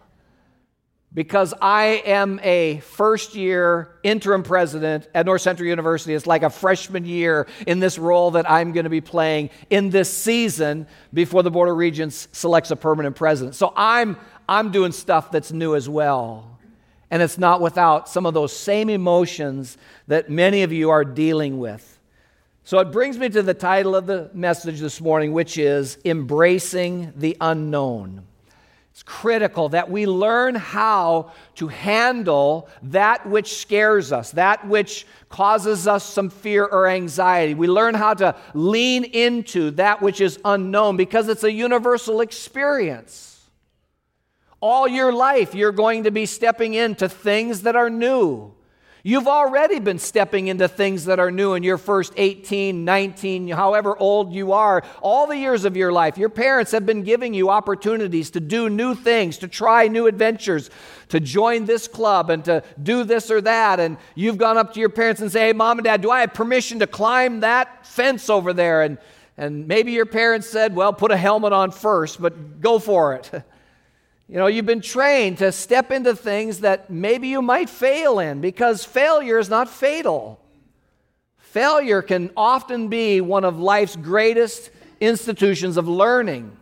because 1.15 1.53
I 1.62 2.03
am 2.05 2.41
a 2.43 2.81
first 2.81 3.36
year 3.36 3.98
interim 4.03 4.43
president 4.43 5.07
at 5.15 5.25
North 5.25 5.41
Central 5.41 5.67
University. 5.67 6.13
It's 6.13 6.27
like 6.27 6.43
a 6.43 6.50
freshman 6.50 7.05
year 7.05 7.48
in 7.65 7.79
this 7.79 7.98
role 7.98 8.31
that 8.31 8.48
I'm 8.51 8.74
going 8.74 8.84
to 8.84 8.89
be 8.89 9.01
playing 9.01 9.50
in 9.69 9.89
this 9.89 10.15
season 10.15 10.86
before 11.13 11.41
the 11.41 11.50
Board 11.50 11.69
of 11.69 11.77
Regents 11.77 12.27
selects 12.34 12.69
a 12.69 12.75
permanent 12.75 13.15
president. 13.15 13.55
So 13.55 13.74
I'm, 13.77 14.17
I'm 14.48 14.72
doing 14.72 14.91
stuff 14.91 15.31
that's 15.31 15.53
new 15.53 15.74
as 15.74 15.88
well. 15.88 16.60
And 17.10 17.22
it's 17.22 17.38
not 17.38 17.62
without 17.62 18.10
some 18.10 18.25
of 18.25 18.34
those 18.34 18.53
same 18.53 18.89
emotions 18.89 19.77
that 20.07 20.29
many 20.29 20.63
of 20.63 20.74
you 20.74 20.89
are 20.89 21.05
dealing 21.05 21.60
with. 21.60 21.93
So 22.65 22.79
it 22.79 22.91
brings 22.91 23.17
me 23.17 23.29
to 23.29 23.41
the 23.41 23.53
title 23.53 23.95
of 23.95 24.05
the 24.05 24.29
message 24.34 24.81
this 24.81 25.00
morning, 25.00 25.31
which 25.31 25.57
is 25.57 25.98
Embracing 26.03 27.13
the 27.15 27.38
Unknown. 27.39 28.25
It's 28.96 29.04
critical 29.04 29.68
that 29.70 29.92
we 29.92 30.06
learn 30.06 30.56
how 30.56 31.34
to 31.56 31.68
handle 31.68 32.70
that 32.84 33.28
which 33.28 33.58
scares 33.58 34.14
us, 34.14 34.32
that 34.32 34.66
which 34.70 35.06
causes 35.28 35.86
us 35.86 36.06
some 36.06 36.30
fear 36.30 36.64
or 36.64 36.88
anxiety. 36.88 37.56
We 37.56 37.68
learn 37.68 37.96
how 37.96 38.14
to 38.14 38.38
lean 38.54 39.04
into 39.04 39.72
that 39.72 40.02
which 40.02 40.22
is 40.22 40.40
unknown 40.46 40.96
because 40.96 41.28
it's 41.28 41.44
a 41.44 41.52
universal 41.52 42.22
experience. 42.22 43.44
All 44.62 44.88
your 44.88 45.12
life, 45.12 45.54
you're 45.54 45.74
going 45.74 46.06
to 46.06 46.12
be 46.12 46.25
stepping 46.25 46.74
into 46.74 47.10
things 47.10 47.64
that 47.64 47.75
are 47.75 47.90
new. 47.90 48.54
You've 49.07 49.27
already 49.27 49.79
been 49.79 50.00
stepping 50.00 50.47
into 50.47 50.67
things 50.67 51.05
that 51.05 51.19
are 51.19 51.29
new 51.29 51.53
in 51.53 51.62
your 51.62 51.77
first 51.77 52.12
18, 52.17 52.83
19, 52.85 53.50
however 53.50 53.95
old 53.95 54.33
you 54.33 54.53
are, 54.53 54.81
all 55.00 55.27
the 55.27 55.38
years 55.38 55.63
of 55.63 55.77
your 55.77 55.91
life. 55.91 56.17
Your 56.17 56.29
parents 56.29 56.71
have 56.71 56.88
been 56.88 57.03
giving 57.03 57.31
you 57.31 57.51
opportunities 57.51 58.31
to 58.31 58.39
do 58.39 58.67
new 58.67 58.95
things, 58.95 59.38
to 59.38 59.47
try 59.47 59.88
new 59.89 60.07
adventures, 60.07 60.71
to 61.09 61.19
join 61.19 61.65
this 61.65 61.88
club 61.88 62.31
and 62.31 62.43
to 62.45 62.63
do 62.81 63.03
this 63.03 63.29
or 63.29 63.41
that. 63.41 63.79
And 63.79 63.97
you've 64.15 64.39
gone 64.39 64.57
up 64.57 64.74
to 64.74 64.79
your 64.79 64.89
parents 64.89 65.21
and 65.21 65.31
say, 65.31 65.41
Hey, 65.41 65.53
mom 65.53 65.77
and 65.77 65.85
dad, 65.85 66.01
do 66.01 66.09
I 66.09 66.21
have 66.21 66.33
permission 66.33 66.79
to 66.79 66.88
climb 66.88 67.41
that 67.41 67.85
fence 67.85 68.27
over 68.27 68.53
there? 68.53 68.81
And, 68.81 68.97
and 69.38 69.67
maybe 69.67 69.91
your 69.91 70.07
parents 70.07 70.50
said, 70.50 70.75
Well, 70.75 70.93
put 70.93 71.12
a 71.12 71.17
helmet 71.17 71.53
on 71.53 71.69
first, 71.69 72.19
but 72.19 72.59
go 72.59 72.79
for 72.79 73.13
it. 73.13 73.29
You 74.27 74.38
know, 74.38 74.48
you've 74.48 74.65
been 74.65 74.82
trained 74.82 75.38
to 75.38 75.51
step 75.51 75.91
into 75.91 76.15
things 76.15 76.62
that 76.62 76.89
maybe 76.89 77.27
you 77.27 77.41
might 77.41 77.70
fail 77.70 78.20
in 78.20 78.41
because 78.41 78.84
failure 78.84 79.38
is 79.38 79.50
not 79.50 79.70
fatal. 79.70 80.39
Failure 81.38 82.01
can 82.01 82.32
often 82.36 82.88
be 82.88 83.22
one 83.22 83.46
of 83.46 83.60
life's 83.60 83.96
greatest 83.96 84.72
institutions 85.00 85.77
of 85.77 85.88
learning. 85.88 86.58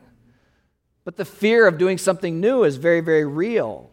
But 1.05 1.15
the 1.15 1.25
fear 1.25 1.65
of 1.65 1.77
doing 1.77 1.97
something 1.97 2.39
new 2.39 2.63
is 2.63 2.75
very, 2.75 2.99
very 2.99 3.25
real. 3.25 3.89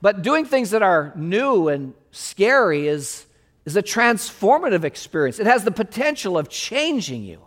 But 0.00 0.22
doing 0.22 0.44
things 0.44 0.70
that 0.70 0.82
are 0.82 1.12
new 1.14 1.68
and 1.68 1.94
scary 2.10 2.88
is, 2.88 3.26
is 3.64 3.76
a 3.76 3.82
transformative 3.82 4.82
experience. 4.82 5.38
It 5.38 5.46
has 5.46 5.62
the 5.62 5.70
potential 5.70 6.36
of 6.36 6.48
changing 6.48 7.22
you. 7.22 7.40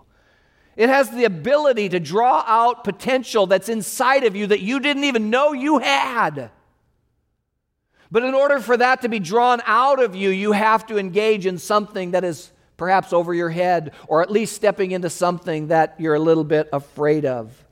It 0.75 0.89
has 0.89 1.09
the 1.09 1.23
ability 1.23 1.89
to 1.89 1.99
draw 1.99 2.43
out 2.45 2.83
potential 2.83 3.47
that's 3.47 3.69
inside 3.69 4.25
of 4.25 4.35
you 4.35 4.47
that 4.47 4.61
you 4.61 4.79
didn't 4.79 5.05
even 5.05 5.29
know 5.29 5.53
you 5.53 5.79
had. 5.79 6.51
But 8.11 8.23
in 8.23 8.33
order 8.33 8.59
for 8.59 8.77
that 8.77 9.01
to 9.01 9.09
be 9.09 9.19
drawn 9.19 9.61
out 9.65 10.01
of 10.01 10.15
you, 10.15 10.29
you 10.29 10.51
have 10.51 10.85
to 10.87 10.97
engage 10.97 11.45
in 11.45 11.57
something 11.57 12.11
that 12.11 12.23
is 12.23 12.51
perhaps 12.77 13.13
over 13.13 13.33
your 13.33 13.49
head, 13.49 13.93
or 14.07 14.21
at 14.21 14.29
least 14.29 14.53
stepping 14.53 14.91
into 14.91 15.09
something 15.09 15.67
that 15.67 15.95
you're 15.97 16.15
a 16.15 16.19
little 16.19 16.43
bit 16.43 16.67
afraid 16.73 17.25
of. 17.25 17.65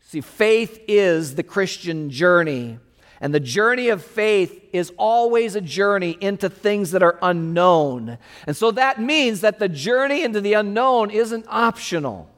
See, 0.00 0.20
faith 0.20 0.80
is 0.88 1.36
the 1.36 1.42
Christian 1.42 2.10
journey. 2.10 2.78
And 3.20 3.34
the 3.34 3.40
journey 3.40 3.88
of 3.88 4.02
faith 4.02 4.68
is 4.72 4.92
always 4.96 5.56
a 5.56 5.60
journey 5.60 6.16
into 6.20 6.48
things 6.48 6.92
that 6.92 7.02
are 7.02 7.18
unknown. 7.20 8.18
And 8.46 8.56
so 8.56 8.70
that 8.72 9.00
means 9.00 9.40
that 9.40 9.58
the 9.58 9.68
journey 9.68 10.22
into 10.22 10.40
the 10.40 10.52
unknown 10.52 11.10
isn't 11.10 11.46
optional. 11.48 12.30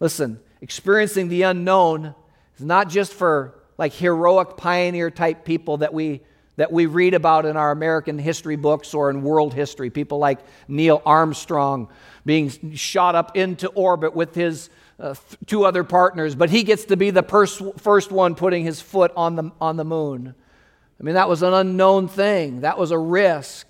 Listen, 0.00 0.40
experiencing 0.60 1.28
the 1.28 1.42
unknown 1.42 2.14
is 2.58 2.64
not 2.64 2.88
just 2.88 3.14
for 3.14 3.54
like 3.78 3.92
heroic 3.92 4.56
pioneer 4.56 5.10
type 5.10 5.44
people 5.44 5.78
that 5.78 5.94
we 5.94 6.22
that 6.56 6.70
we 6.70 6.84
read 6.84 7.14
about 7.14 7.46
in 7.46 7.56
our 7.56 7.70
American 7.70 8.18
history 8.18 8.56
books 8.56 8.92
or 8.92 9.08
in 9.08 9.22
world 9.22 9.54
history. 9.54 9.88
People 9.88 10.18
like 10.18 10.40
Neil 10.68 11.00
Armstrong 11.06 11.88
being 12.26 12.74
shot 12.74 13.14
up 13.14 13.34
into 13.34 13.68
orbit 13.68 14.14
with 14.14 14.34
his 14.34 14.68
uh, 15.00 15.14
two 15.46 15.64
other 15.64 15.82
partners, 15.82 16.34
but 16.34 16.50
he 16.50 16.62
gets 16.62 16.84
to 16.86 16.96
be 16.96 17.10
the 17.10 17.22
pers- 17.22 17.62
first 17.78 18.12
one 18.12 18.34
putting 18.34 18.64
his 18.64 18.80
foot 18.80 19.12
on 19.16 19.34
the, 19.36 19.50
on 19.60 19.76
the 19.76 19.84
moon. 19.84 20.34
I 21.00 21.02
mean, 21.02 21.14
that 21.14 21.28
was 21.28 21.42
an 21.42 21.54
unknown 21.54 22.08
thing, 22.08 22.60
that 22.60 22.78
was 22.78 22.90
a 22.90 22.98
risk. 22.98 23.66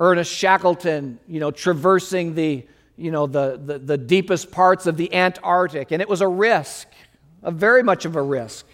Ernest 0.00 0.32
Shackleton, 0.32 1.20
you 1.28 1.38
know, 1.38 1.50
traversing 1.50 2.34
the, 2.34 2.66
you 2.96 3.10
know, 3.10 3.26
the, 3.26 3.60
the, 3.62 3.78
the 3.78 3.98
deepest 3.98 4.50
parts 4.50 4.86
of 4.86 4.96
the 4.96 5.14
Antarctic, 5.14 5.92
and 5.92 6.00
it 6.02 6.08
was 6.08 6.20
a 6.20 6.28
risk, 6.28 6.88
a 7.42 7.50
very 7.50 7.82
much 7.82 8.04
of 8.04 8.16
a 8.16 8.22
risk. 8.22 8.66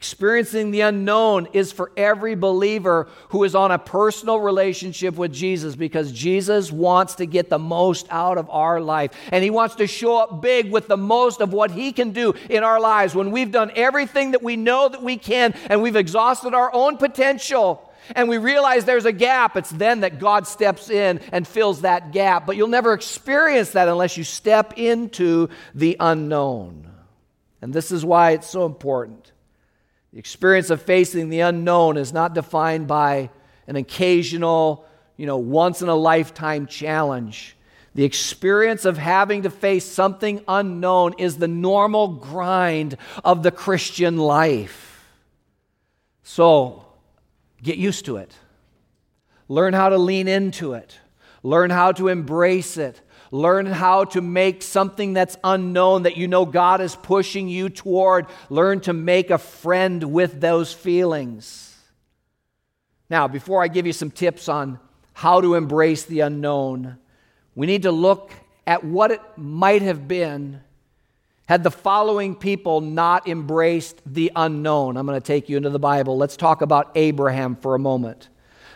Experiencing 0.00 0.70
the 0.70 0.80
unknown 0.80 1.46
is 1.52 1.72
for 1.72 1.92
every 1.94 2.34
believer 2.34 3.06
who 3.28 3.44
is 3.44 3.54
on 3.54 3.70
a 3.70 3.78
personal 3.78 4.40
relationship 4.40 5.16
with 5.16 5.30
Jesus 5.30 5.76
because 5.76 6.10
Jesus 6.10 6.72
wants 6.72 7.16
to 7.16 7.26
get 7.26 7.50
the 7.50 7.58
most 7.58 8.06
out 8.08 8.38
of 8.38 8.48
our 8.48 8.80
life. 8.80 9.10
And 9.30 9.44
He 9.44 9.50
wants 9.50 9.74
to 9.74 9.86
show 9.86 10.16
up 10.16 10.40
big 10.40 10.72
with 10.72 10.88
the 10.88 10.96
most 10.96 11.42
of 11.42 11.52
what 11.52 11.70
He 11.70 11.92
can 11.92 12.12
do 12.12 12.32
in 12.48 12.64
our 12.64 12.80
lives 12.80 13.14
when 13.14 13.30
we've 13.30 13.52
done 13.52 13.72
everything 13.74 14.30
that 14.30 14.42
we 14.42 14.56
know 14.56 14.88
that 14.88 15.02
we 15.02 15.18
can 15.18 15.52
and 15.68 15.82
we've 15.82 15.96
exhausted 15.96 16.54
our 16.54 16.72
own 16.72 16.96
potential. 16.96 17.86
And 18.16 18.26
we 18.26 18.38
realize 18.38 18.86
there's 18.86 19.04
a 19.04 19.12
gap. 19.12 19.54
It's 19.58 19.68
then 19.68 20.00
that 20.00 20.18
God 20.18 20.46
steps 20.46 20.88
in 20.88 21.20
and 21.30 21.46
fills 21.46 21.82
that 21.82 22.10
gap. 22.10 22.46
But 22.46 22.56
you'll 22.56 22.68
never 22.68 22.94
experience 22.94 23.72
that 23.72 23.86
unless 23.86 24.16
you 24.16 24.24
step 24.24 24.78
into 24.78 25.50
the 25.74 25.98
unknown. 26.00 26.90
And 27.60 27.74
this 27.74 27.92
is 27.92 28.02
why 28.02 28.30
it's 28.30 28.48
so 28.48 28.64
important. 28.64 29.32
The 30.12 30.18
experience 30.18 30.70
of 30.70 30.82
facing 30.82 31.28
the 31.28 31.40
unknown 31.40 31.96
is 31.96 32.12
not 32.12 32.34
defined 32.34 32.88
by 32.88 33.30
an 33.66 33.76
occasional, 33.76 34.84
you 35.16 35.26
know, 35.26 35.36
once 35.36 35.82
in 35.82 35.88
a 35.88 35.94
lifetime 35.94 36.66
challenge. 36.66 37.56
The 37.94 38.04
experience 38.04 38.84
of 38.84 38.98
having 38.98 39.42
to 39.42 39.50
face 39.50 39.84
something 39.84 40.42
unknown 40.48 41.14
is 41.18 41.38
the 41.38 41.48
normal 41.48 42.08
grind 42.08 42.96
of 43.24 43.42
the 43.42 43.50
Christian 43.50 44.16
life. 44.16 45.08
So, 46.22 46.84
get 47.62 47.76
used 47.76 48.04
to 48.06 48.16
it. 48.16 48.34
Learn 49.48 49.74
how 49.74 49.88
to 49.88 49.98
lean 49.98 50.28
into 50.28 50.74
it. 50.74 50.98
Learn 51.42 51.70
how 51.70 51.92
to 51.92 52.08
embrace 52.08 52.76
it. 52.76 53.00
Learn 53.30 53.66
how 53.66 54.04
to 54.06 54.20
make 54.20 54.62
something 54.62 55.12
that's 55.12 55.36
unknown 55.44 56.02
that 56.02 56.16
you 56.16 56.26
know 56.26 56.44
God 56.44 56.80
is 56.80 56.96
pushing 56.96 57.48
you 57.48 57.68
toward. 57.68 58.26
Learn 58.48 58.80
to 58.80 58.92
make 58.92 59.30
a 59.30 59.38
friend 59.38 60.02
with 60.12 60.40
those 60.40 60.72
feelings. 60.72 61.76
Now, 63.08 63.28
before 63.28 63.62
I 63.62 63.68
give 63.68 63.86
you 63.86 63.92
some 63.92 64.10
tips 64.10 64.48
on 64.48 64.80
how 65.12 65.40
to 65.40 65.54
embrace 65.54 66.04
the 66.04 66.20
unknown, 66.20 66.98
we 67.54 67.66
need 67.66 67.82
to 67.82 67.92
look 67.92 68.32
at 68.66 68.84
what 68.84 69.10
it 69.10 69.20
might 69.36 69.82
have 69.82 70.08
been 70.08 70.60
had 71.46 71.64
the 71.64 71.70
following 71.70 72.36
people 72.36 72.80
not 72.80 73.26
embraced 73.26 74.00
the 74.06 74.30
unknown. 74.36 74.96
I'm 74.96 75.04
going 75.04 75.20
to 75.20 75.26
take 75.26 75.48
you 75.48 75.56
into 75.56 75.70
the 75.70 75.80
Bible. 75.80 76.16
Let's 76.16 76.36
talk 76.36 76.62
about 76.62 76.92
Abraham 76.94 77.56
for 77.56 77.74
a 77.74 77.78
moment. 77.78 78.28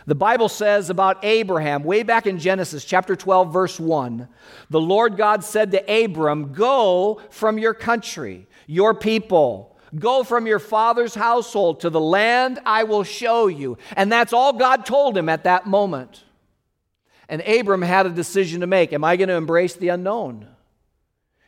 The 0.07 0.15
Bible 0.15 0.49
says 0.49 0.89
about 0.89 1.23
Abraham, 1.25 1.83
way 1.83 2.03
back 2.03 2.27
in 2.27 2.37
Genesis 2.37 2.85
chapter 2.85 3.15
12, 3.15 3.51
verse 3.51 3.79
1, 3.79 4.27
the 4.69 4.79
Lord 4.79 5.17
God 5.17 5.43
said 5.43 5.71
to 5.71 6.03
Abram, 6.03 6.53
Go 6.53 7.21
from 7.31 7.57
your 7.57 7.73
country, 7.73 8.47
your 8.67 8.93
people, 8.93 9.75
go 9.97 10.23
from 10.23 10.45
your 10.45 10.59
father's 10.59 11.15
household 11.15 11.79
to 11.79 11.89
the 11.89 11.99
land 11.99 12.59
I 12.65 12.83
will 12.83 13.03
show 13.03 13.47
you. 13.47 13.79
And 13.95 14.11
that's 14.11 14.33
all 14.33 14.53
God 14.53 14.85
told 14.85 15.17
him 15.17 15.27
at 15.27 15.45
that 15.45 15.65
moment. 15.65 16.23
And 17.27 17.41
Abram 17.41 17.81
had 17.81 18.05
a 18.05 18.11
decision 18.11 18.61
to 18.61 18.67
make 18.67 18.93
Am 18.93 19.03
I 19.03 19.15
going 19.15 19.29
to 19.29 19.35
embrace 19.35 19.75
the 19.75 19.89
unknown? 19.89 20.47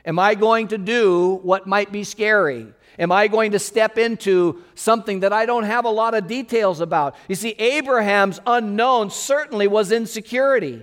Am 0.03 0.17
I 0.17 0.35
going 0.35 0.69
to 0.69 0.77
do 0.77 1.35
what 1.43 1.67
might 1.67 1.91
be 1.91 2.03
scary? 2.03 2.73
Am 2.99 3.11
I 3.11 3.27
going 3.27 3.51
to 3.51 3.59
step 3.59 3.97
into 3.97 4.63
something 4.73 5.19
that 5.19 5.31
I 5.31 5.45
don't 5.45 5.63
have 5.63 5.85
a 5.85 5.89
lot 5.89 6.15
of 6.15 6.27
details 6.27 6.79
about? 6.79 7.15
You 7.27 7.35
see, 7.35 7.51
Abraham's 7.51 8.39
unknown 8.47 9.11
certainly 9.11 9.67
was 9.67 9.91
insecurity. 9.91 10.81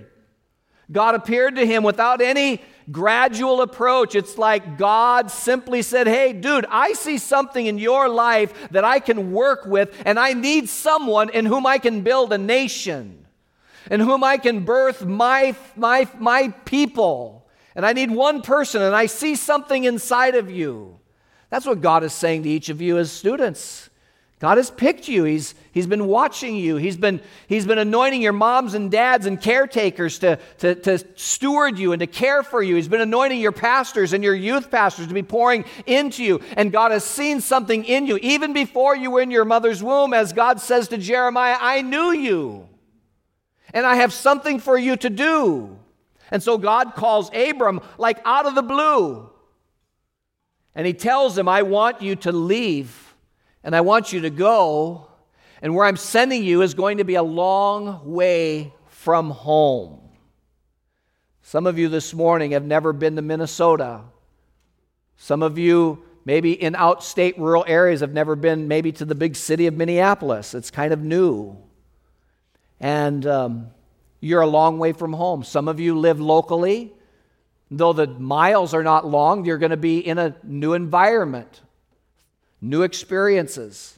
God 0.91 1.15
appeared 1.15 1.55
to 1.55 1.65
him 1.65 1.83
without 1.83 2.21
any 2.21 2.61
gradual 2.91 3.61
approach. 3.61 4.15
It's 4.15 4.37
like 4.37 4.77
God 4.77 5.31
simply 5.31 5.81
said, 5.81 6.07
Hey, 6.07 6.31
dude, 6.31 6.65
I 6.69 6.93
see 6.93 7.17
something 7.17 7.65
in 7.65 7.77
your 7.77 8.07
life 8.07 8.69
that 8.69 8.85
I 8.85 8.99
can 8.99 9.31
work 9.31 9.65
with, 9.65 9.99
and 10.05 10.19
I 10.19 10.33
need 10.33 10.69
someone 10.69 11.29
in 11.29 11.45
whom 11.45 11.65
I 11.65 11.79
can 11.79 12.01
build 12.01 12.31
a 12.31 12.37
nation, 12.37 13.25
in 13.89 13.99
whom 13.99 14.23
I 14.23 14.37
can 14.37 14.63
birth 14.63 15.03
my, 15.03 15.55
my, 15.75 16.07
my 16.19 16.49
people. 16.65 17.49
And 17.75 17.85
I 17.85 17.91
need 17.91 18.11
one 18.11 18.41
person, 18.41 18.81
and 18.81 18.95
I 18.95 19.07
see 19.07 19.35
something 19.35 19.83
inside 19.83 20.35
of 20.35 20.49
you. 20.49 20.99
That's 21.55 21.65
what 21.65 21.79
God 21.79 22.03
is 22.03 22.11
saying 22.11 22.43
to 22.43 22.49
each 22.49 22.67
of 22.67 22.81
you 22.81 22.97
as 22.97 23.09
students. 23.09 23.89
God 24.39 24.57
has 24.57 24.69
picked 24.69 25.07
you. 25.07 25.23
He's, 25.23 25.55
he's 25.71 25.87
been 25.87 26.05
watching 26.05 26.57
you. 26.57 26.75
He's 26.75 26.97
been, 26.97 27.21
he's 27.47 27.65
been 27.65 27.77
anointing 27.77 28.21
your 28.21 28.33
moms 28.33 28.73
and 28.73 28.91
dads 28.91 29.25
and 29.25 29.39
caretakers 29.39 30.19
to, 30.19 30.37
to, 30.57 30.75
to 30.75 30.99
steward 31.15 31.79
you 31.79 31.93
and 31.93 32.01
to 32.01 32.07
care 32.07 32.43
for 32.43 32.61
you. 32.61 32.75
He's 32.75 32.89
been 32.89 32.99
anointing 32.99 33.39
your 33.39 33.53
pastors 33.53 34.11
and 34.11 34.21
your 34.21 34.35
youth 34.35 34.69
pastors 34.69 35.07
to 35.07 35.13
be 35.13 35.23
pouring 35.23 35.63
into 35.85 36.25
you. 36.25 36.41
And 36.57 36.73
God 36.73 36.91
has 36.91 37.05
seen 37.05 37.39
something 37.39 37.85
in 37.85 38.05
you. 38.05 38.17
Even 38.17 38.51
before 38.51 38.93
you 38.93 39.11
were 39.11 39.21
in 39.21 39.31
your 39.31 39.45
mother's 39.45 39.81
womb, 39.81 40.13
as 40.13 40.33
God 40.33 40.59
says 40.59 40.89
to 40.89 40.97
Jeremiah, 40.97 41.55
I 41.57 41.83
knew 41.83 42.11
you. 42.11 42.67
And 43.73 43.85
I 43.85 43.95
have 43.95 44.11
something 44.11 44.59
for 44.59 44.77
you 44.77 44.97
to 44.97 45.09
do. 45.09 45.79
And 46.31 46.43
so 46.43 46.57
God 46.57 46.95
calls 46.95 47.31
Abram 47.33 47.79
like 47.97 48.19
out 48.25 48.45
of 48.45 48.55
the 48.55 48.61
blue. 48.61 49.31
And 50.75 50.85
he 50.85 50.93
tells 50.93 51.37
him, 51.37 51.47
I 51.47 51.61
want 51.61 52.01
you 52.01 52.15
to 52.17 52.31
leave 52.31 53.15
and 53.63 53.75
I 53.75 53.81
want 53.81 54.13
you 54.13 54.21
to 54.21 54.29
go. 54.29 55.07
And 55.61 55.73
where 55.73 55.85
I'm 55.85 55.97
sending 55.97 56.43
you 56.43 56.61
is 56.61 56.73
going 56.73 56.97
to 56.97 57.05
be 57.05 57.15
a 57.15 57.23
long 57.23 58.05
way 58.05 58.73
from 58.87 59.31
home. 59.31 60.01
Some 61.41 61.65
of 61.65 61.79
you 61.79 61.89
this 61.89 62.13
morning 62.13 62.51
have 62.51 62.65
never 62.65 62.91
been 62.91 63.15
to 63.15 63.21
Minnesota. 63.21 64.01
Some 65.15 65.41
of 65.41 65.57
you 65.57 66.03
maybe 66.25 66.51
in 66.51 66.73
outstate 66.73 67.37
rural 67.37 67.63
areas 67.67 68.01
have 68.01 68.13
never 68.13 68.35
been 68.35 68.67
maybe 68.67 68.91
to 68.91 69.05
the 69.05 69.15
big 69.15 69.35
city 69.35 69.67
of 69.67 69.75
Minneapolis. 69.75 70.53
It's 70.53 70.71
kind 70.71 70.91
of 70.91 70.99
new. 71.01 71.55
And 72.79 73.25
um, 73.25 73.67
you're 74.19 74.41
a 74.41 74.47
long 74.47 74.79
way 74.79 74.91
from 74.91 75.13
home. 75.13 75.43
Some 75.43 75.67
of 75.67 75.79
you 75.79 75.97
live 75.97 76.19
locally. 76.19 76.93
Though 77.71 77.93
the 77.93 78.07
miles 78.07 78.73
are 78.73 78.83
not 78.83 79.07
long, 79.07 79.45
you're 79.45 79.57
going 79.57 79.71
to 79.71 79.77
be 79.77 79.99
in 79.99 80.17
a 80.17 80.35
new 80.43 80.73
environment, 80.73 81.61
new 82.61 82.83
experiences. 82.83 83.97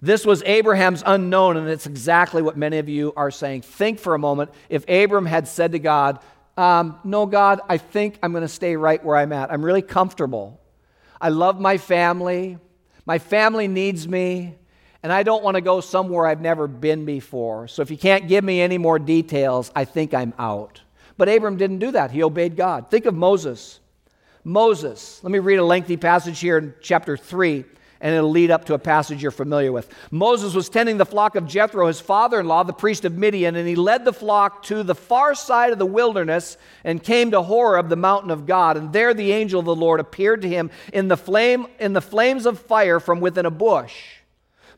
This 0.00 0.26
was 0.26 0.42
Abraham's 0.42 1.04
unknown, 1.06 1.56
and 1.56 1.68
it's 1.68 1.86
exactly 1.86 2.42
what 2.42 2.56
many 2.56 2.78
of 2.78 2.88
you 2.88 3.12
are 3.16 3.30
saying. 3.30 3.62
Think 3.62 4.00
for 4.00 4.14
a 4.14 4.18
moment 4.18 4.50
if 4.68 4.84
Abram 4.88 5.26
had 5.26 5.46
said 5.46 5.72
to 5.72 5.78
God, 5.78 6.18
um, 6.56 6.98
No, 7.04 7.26
God, 7.26 7.60
I 7.68 7.78
think 7.78 8.18
I'm 8.22 8.32
going 8.32 8.42
to 8.42 8.48
stay 8.48 8.74
right 8.74 9.02
where 9.04 9.16
I'm 9.16 9.32
at. 9.32 9.52
I'm 9.52 9.64
really 9.64 9.82
comfortable. 9.82 10.60
I 11.20 11.28
love 11.28 11.60
my 11.60 11.78
family. 11.78 12.58
My 13.06 13.20
family 13.20 13.68
needs 13.68 14.08
me, 14.08 14.56
and 15.04 15.12
I 15.12 15.22
don't 15.22 15.44
want 15.44 15.54
to 15.54 15.60
go 15.60 15.80
somewhere 15.80 16.26
I've 16.26 16.40
never 16.40 16.66
been 16.66 17.04
before. 17.04 17.68
So 17.68 17.82
if 17.82 17.90
you 17.90 17.96
can't 17.96 18.26
give 18.26 18.42
me 18.42 18.60
any 18.60 18.78
more 18.78 18.98
details, 18.98 19.70
I 19.74 19.84
think 19.84 20.14
I'm 20.14 20.34
out. 20.36 20.80
But 21.16 21.28
Abram 21.28 21.56
didn't 21.56 21.78
do 21.78 21.90
that. 21.92 22.10
He 22.10 22.22
obeyed 22.22 22.56
God. 22.56 22.90
Think 22.90 23.06
of 23.06 23.14
Moses. 23.14 23.80
Moses, 24.44 25.20
let 25.22 25.30
me 25.30 25.38
read 25.38 25.58
a 25.58 25.64
lengthy 25.64 25.96
passage 25.96 26.40
here 26.40 26.58
in 26.58 26.74
chapter 26.80 27.16
3 27.16 27.64
and 28.02 28.16
it'll 28.16 28.30
lead 28.30 28.50
up 28.50 28.64
to 28.64 28.74
a 28.74 28.78
passage 28.78 29.22
you're 29.22 29.30
familiar 29.30 29.70
with. 29.70 29.88
Moses 30.10 30.54
was 30.54 30.68
tending 30.68 30.98
the 30.98 31.06
flock 31.06 31.36
of 31.36 31.46
Jethro, 31.46 31.86
his 31.86 32.00
father 32.00 32.40
in 32.40 32.48
law, 32.48 32.64
the 32.64 32.72
priest 32.72 33.04
of 33.04 33.16
Midian, 33.16 33.54
and 33.54 33.66
he 33.66 33.76
led 33.76 34.04
the 34.04 34.12
flock 34.12 34.64
to 34.64 34.82
the 34.82 34.94
far 34.94 35.36
side 35.36 35.72
of 35.72 35.78
the 35.78 35.86
wilderness 35.86 36.56
and 36.82 37.00
came 37.00 37.30
to 37.30 37.42
Horeb, 37.42 37.88
the 37.88 37.96
mountain 37.96 38.32
of 38.32 38.44
God. 38.44 38.76
And 38.76 38.92
there 38.92 39.14
the 39.14 39.30
angel 39.30 39.60
of 39.60 39.66
the 39.66 39.74
Lord 39.74 40.00
appeared 40.00 40.42
to 40.42 40.48
him 40.48 40.72
in 40.92 41.06
the, 41.06 41.16
flame, 41.16 41.68
in 41.78 41.92
the 41.92 42.00
flames 42.00 42.44
of 42.44 42.58
fire 42.58 42.98
from 42.98 43.20
within 43.20 43.46
a 43.46 43.50
bush. 43.52 43.94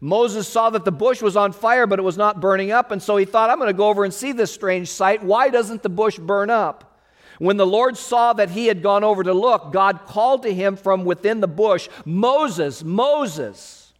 Moses 0.00 0.48
saw 0.48 0.70
that 0.70 0.84
the 0.84 0.92
bush 0.92 1.22
was 1.22 1.36
on 1.36 1.52
fire, 1.52 1.86
but 1.86 1.98
it 1.98 2.02
was 2.02 2.16
not 2.16 2.40
burning 2.40 2.70
up, 2.70 2.90
and 2.90 3.02
so 3.02 3.16
he 3.16 3.24
thought, 3.24 3.50
I'm 3.50 3.58
going 3.58 3.68
to 3.68 3.72
go 3.72 3.88
over 3.88 4.04
and 4.04 4.12
see 4.12 4.32
this 4.32 4.52
strange 4.52 4.88
sight. 4.88 5.22
Why 5.22 5.48
doesn't 5.48 5.82
the 5.82 5.88
bush 5.88 6.18
burn 6.18 6.50
up? 6.50 7.00
When 7.38 7.56
the 7.56 7.66
Lord 7.66 7.96
saw 7.96 8.32
that 8.34 8.50
he 8.50 8.66
had 8.66 8.82
gone 8.82 9.02
over 9.02 9.22
to 9.22 9.32
look, 9.32 9.72
God 9.72 10.06
called 10.06 10.42
to 10.44 10.54
him 10.54 10.76
from 10.76 11.04
within 11.04 11.40
the 11.40 11.48
bush, 11.48 11.88
Moses, 12.04 12.84
Moses. 12.84 13.92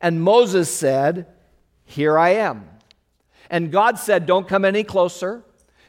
And 0.00 0.22
Moses 0.22 0.74
said, 0.74 1.26
Here 1.84 2.18
I 2.18 2.30
am. 2.30 2.68
And 3.50 3.70
God 3.70 3.98
said, 3.98 4.24
Don't 4.24 4.48
come 4.48 4.64
any 4.64 4.84
closer. 4.84 5.44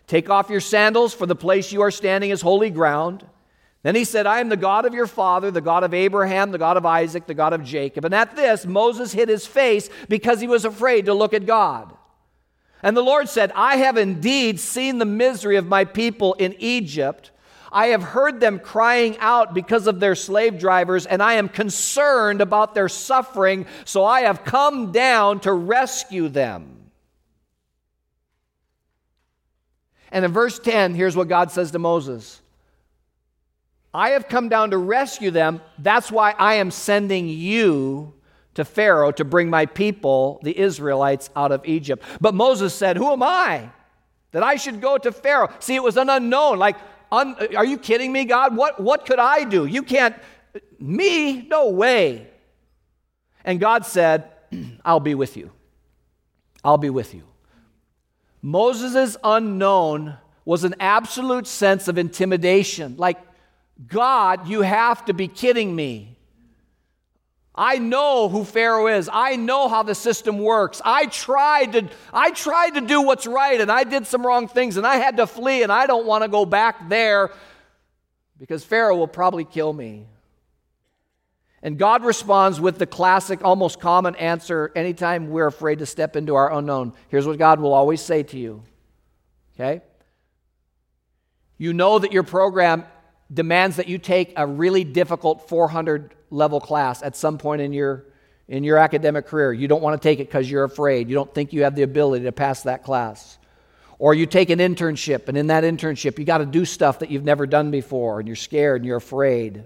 Take 0.08 0.30
off 0.30 0.50
your 0.50 0.60
sandals, 0.60 1.14
for 1.14 1.26
the 1.26 1.36
place 1.36 1.72
you 1.72 1.82
are 1.82 1.92
standing 1.92 2.32
is 2.32 2.42
holy 2.42 2.70
ground. 2.70 3.26
Then 3.84 3.96
he 3.96 4.04
said, 4.04 4.28
I 4.28 4.40
am 4.40 4.50
the 4.50 4.58
God 4.58 4.86
of 4.86 4.94
your 4.94 5.08
father, 5.08 5.50
the 5.50 5.62
God 5.62 5.84
of 5.84 5.94
Abraham, 5.94 6.52
the 6.52 6.60
God 6.60 6.78
of 6.78 6.86
Isaac, 6.86 7.26
the 7.26 7.34
God 7.34 7.54
of 7.54 7.64
Jacob. 7.64 8.06
And 8.06 8.14
at 8.14 8.36
this, 8.36 8.66
Moses 8.66 9.12
hid 9.12 9.28
his 9.28 9.48
face 9.48 9.90
because 10.08 10.40
he 10.40 10.48
was 10.48 10.66
afraid 10.66 11.06
to 11.06 11.14
look 11.14 11.34
at 11.34 11.48
God. 11.48 11.92
And 12.84 12.96
the 12.96 13.02
Lord 13.02 13.28
said, 13.28 13.52
I 13.56 13.78
have 13.78 13.98
indeed 13.98 14.60
seen 14.60 14.98
the 14.98 15.06
misery 15.06 15.56
of 15.56 15.68
my 15.68 15.86
people 15.86 16.34
in 16.36 16.56
Egypt. 16.60 17.32
I 17.72 17.88
have 17.88 18.04
heard 18.04 18.40
them 18.40 18.60
crying 18.60 19.18
out 19.20 19.54
because 19.54 19.88
of 19.88 20.00
their 20.00 20.16
slave 20.16 20.60
drivers, 20.60 21.06
and 21.06 21.24
I 21.24 21.36
am 21.36 21.48
concerned 21.48 22.42
about 22.42 22.76
their 22.76 22.90
suffering, 22.90 23.66
so 23.86 24.04
I 24.04 24.22
have 24.22 24.44
come 24.44 24.92
down 24.92 25.40
to 25.42 25.54
rescue 25.54 26.28
them. 26.28 26.92
And 30.12 30.26
in 30.26 30.34
verse 30.34 30.60
10, 30.60 30.94
here's 30.94 31.16
what 31.16 31.30
God 31.30 31.52
says 31.52 31.72
to 31.72 31.80
Moses 31.80 32.41
I 33.94 34.12
have 34.12 34.28
come 34.28 34.50
down 34.50 34.72
to 34.72 34.78
rescue 34.78 35.32
them. 35.32 35.62
That's 35.78 36.12
why 36.12 36.34
I 36.38 36.56
am 36.56 36.72
sending 36.72 37.28
you 37.28 38.14
to 38.54 38.66
Pharaoh 38.66 39.12
to 39.14 39.26
bring 39.26 39.50
my 39.50 39.66
people, 39.66 40.40
the 40.44 40.58
Israelites, 40.58 41.30
out 41.36 41.52
of 41.52 41.66
Egypt. 41.66 42.04
But 42.20 42.34
Moses 42.34 42.74
said, 42.74 42.98
Who 42.98 43.12
am 43.12 43.24
I 43.24 43.70
that 44.32 44.44
I 44.44 44.56
should 44.56 44.82
go 44.82 44.98
to 44.98 45.12
Pharaoh? 45.12 45.50
See, 45.60 45.76
it 45.76 45.84
was 45.84 45.98
an 45.98 46.10
unknown. 46.10 46.58
Like, 46.58 46.78
un, 47.12 47.36
are 47.56 47.66
you 47.66 47.78
kidding 47.78 48.12
me, 48.12 48.26
God? 48.26 48.56
What, 48.56 48.80
what 48.80 49.06
could 49.06 49.20
I 49.20 49.44
do? 49.44 49.66
You 49.66 49.84
can't, 49.84 50.16
me? 50.80 51.42
No 51.48 51.70
way. 51.70 52.28
And 53.44 53.60
God 53.60 53.86
said, 53.86 54.32
I'll 54.86 55.00
be 55.00 55.16
with 55.16 55.36
you. 55.36 55.52
I'll 56.64 56.78
be 56.78 56.90
with 56.90 57.14
you. 57.14 57.24
Moses' 58.42 59.18
unknown 59.24 60.18
was 60.46 60.64
an 60.64 60.76
absolute 60.80 61.48
sense 61.48 61.88
of 61.88 61.98
intimidation. 61.98 62.96
Like, 62.98 63.18
God, 63.88 64.48
you 64.48 64.62
have 64.62 65.06
to 65.06 65.14
be 65.14 65.28
kidding 65.28 65.76
me. 65.76 66.18
I 67.54 67.80
know 67.80 68.30
who 68.30 68.44
Pharaoh 68.44 68.88
is. 68.88 69.10
I 69.12 69.36
know 69.36 69.68
how 69.68 69.84
the 69.84 69.96
system 69.96 70.40
works. 70.40 70.82
I 70.86 71.08
tried 71.08 71.74
to 71.74 71.90
I 72.14 72.32
tried 72.32 72.76
to 72.76 72.82
do 72.82 73.02
what's 73.02 73.28
right 73.28 73.60
and 73.60 73.72
I 73.72 73.84
did 73.84 74.08
some 74.08 74.26
wrong 74.26 74.48
things 74.48 74.78
and 74.78 74.88
I 74.88 74.96
had 74.96 75.18
to 75.18 75.28
flee 75.28 75.64
and 75.64 75.72
I 75.72 75.86
don't 75.86 76.06
want 76.06 76.24
to 76.24 76.30
go 76.30 76.46
back 76.46 76.88
there 76.88 77.32
because 78.40 78.64
Pharaoh 78.64 78.96
will 78.96 79.08
probably 79.08 79.44
kill 79.44 79.74
me. 79.74 80.06
And 81.62 81.78
God 81.78 82.04
responds 82.04 82.60
with 82.60 82.80
the 82.80 82.88
classic 82.88 83.44
almost 83.44 83.80
common 83.80 84.16
answer 84.16 84.72
anytime 84.76 85.30
we're 85.30 85.46
afraid 85.46 85.80
to 85.80 85.86
step 85.86 86.16
into 86.16 86.34
our 86.34 86.52
unknown. 86.52 86.94
Here's 87.10 87.28
what 87.28 87.38
God 87.38 87.60
will 87.60 87.74
always 87.74 88.02
say 88.02 88.24
to 88.24 88.38
you. 88.38 88.64
Okay? 89.56 89.82
You 91.58 91.74
know 91.74 92.00
that 92.00 92.12
your 92.12 92.24
program 92.24 92.86
demands 93.34 93.78
that 93.78 93.88
you 93.88 93.98
take 93.98 94.34
a 94.36 94.46
really 94.46 94.84
difficult 94.84 95.48
400 95.48 96.16
level 96.30 96.60
class 96.60 97.02
at 97.02 97.16
some 97.16 97.38
point 97.38 97.62
in 97.62 97.74
your 97.74 98.06
in 98.48 98.66
your 98.66 98.78
academic 98.78 99.28
career. 99.28 99.54
You 99.54 99.70
don't 99.70 99.82
want 99.82 100.02
to 100.02 100.06
take 100.06 100.20
it 100.20 100.28
because 100.28 100.52
you're 100.52 100.66
afraid. 100.66 101.08
You 101.08 101.16
don't 101.16 101.34
think 101.34 101.54
you 101.54 101.64
have 101.64 101.74
the 101.74 101.84
ability 101.84 102.26
to 102.26 102.34
pass 102.34 102.64
that 102.64 102.84
class. 102.84 103.38
Or 103.98 104.14
you 104.14 104.26
take 104.26 104.50
an 104.50 104.60
internship, 104.60 105.30
and 105.30 105.38
in 105.38 105.48
that 105.48 105.64
internship, 105.64 106.20
you 106.20 106.26
got 106.26 106.40
to 106.40 106.46
do 106.46 106.66
stuff 106.66 107.00
that 107.00 107.12
you've 107.12 107.24
never 107.24 107.46
done 107.46 107.72
before, 107.72 108.20
and 108.20 108.28
you're 108.28 108.36
scared 108.36 108.82
and 108.82 108.86
you're 108.88 108.98
afraid. 108.98 109.64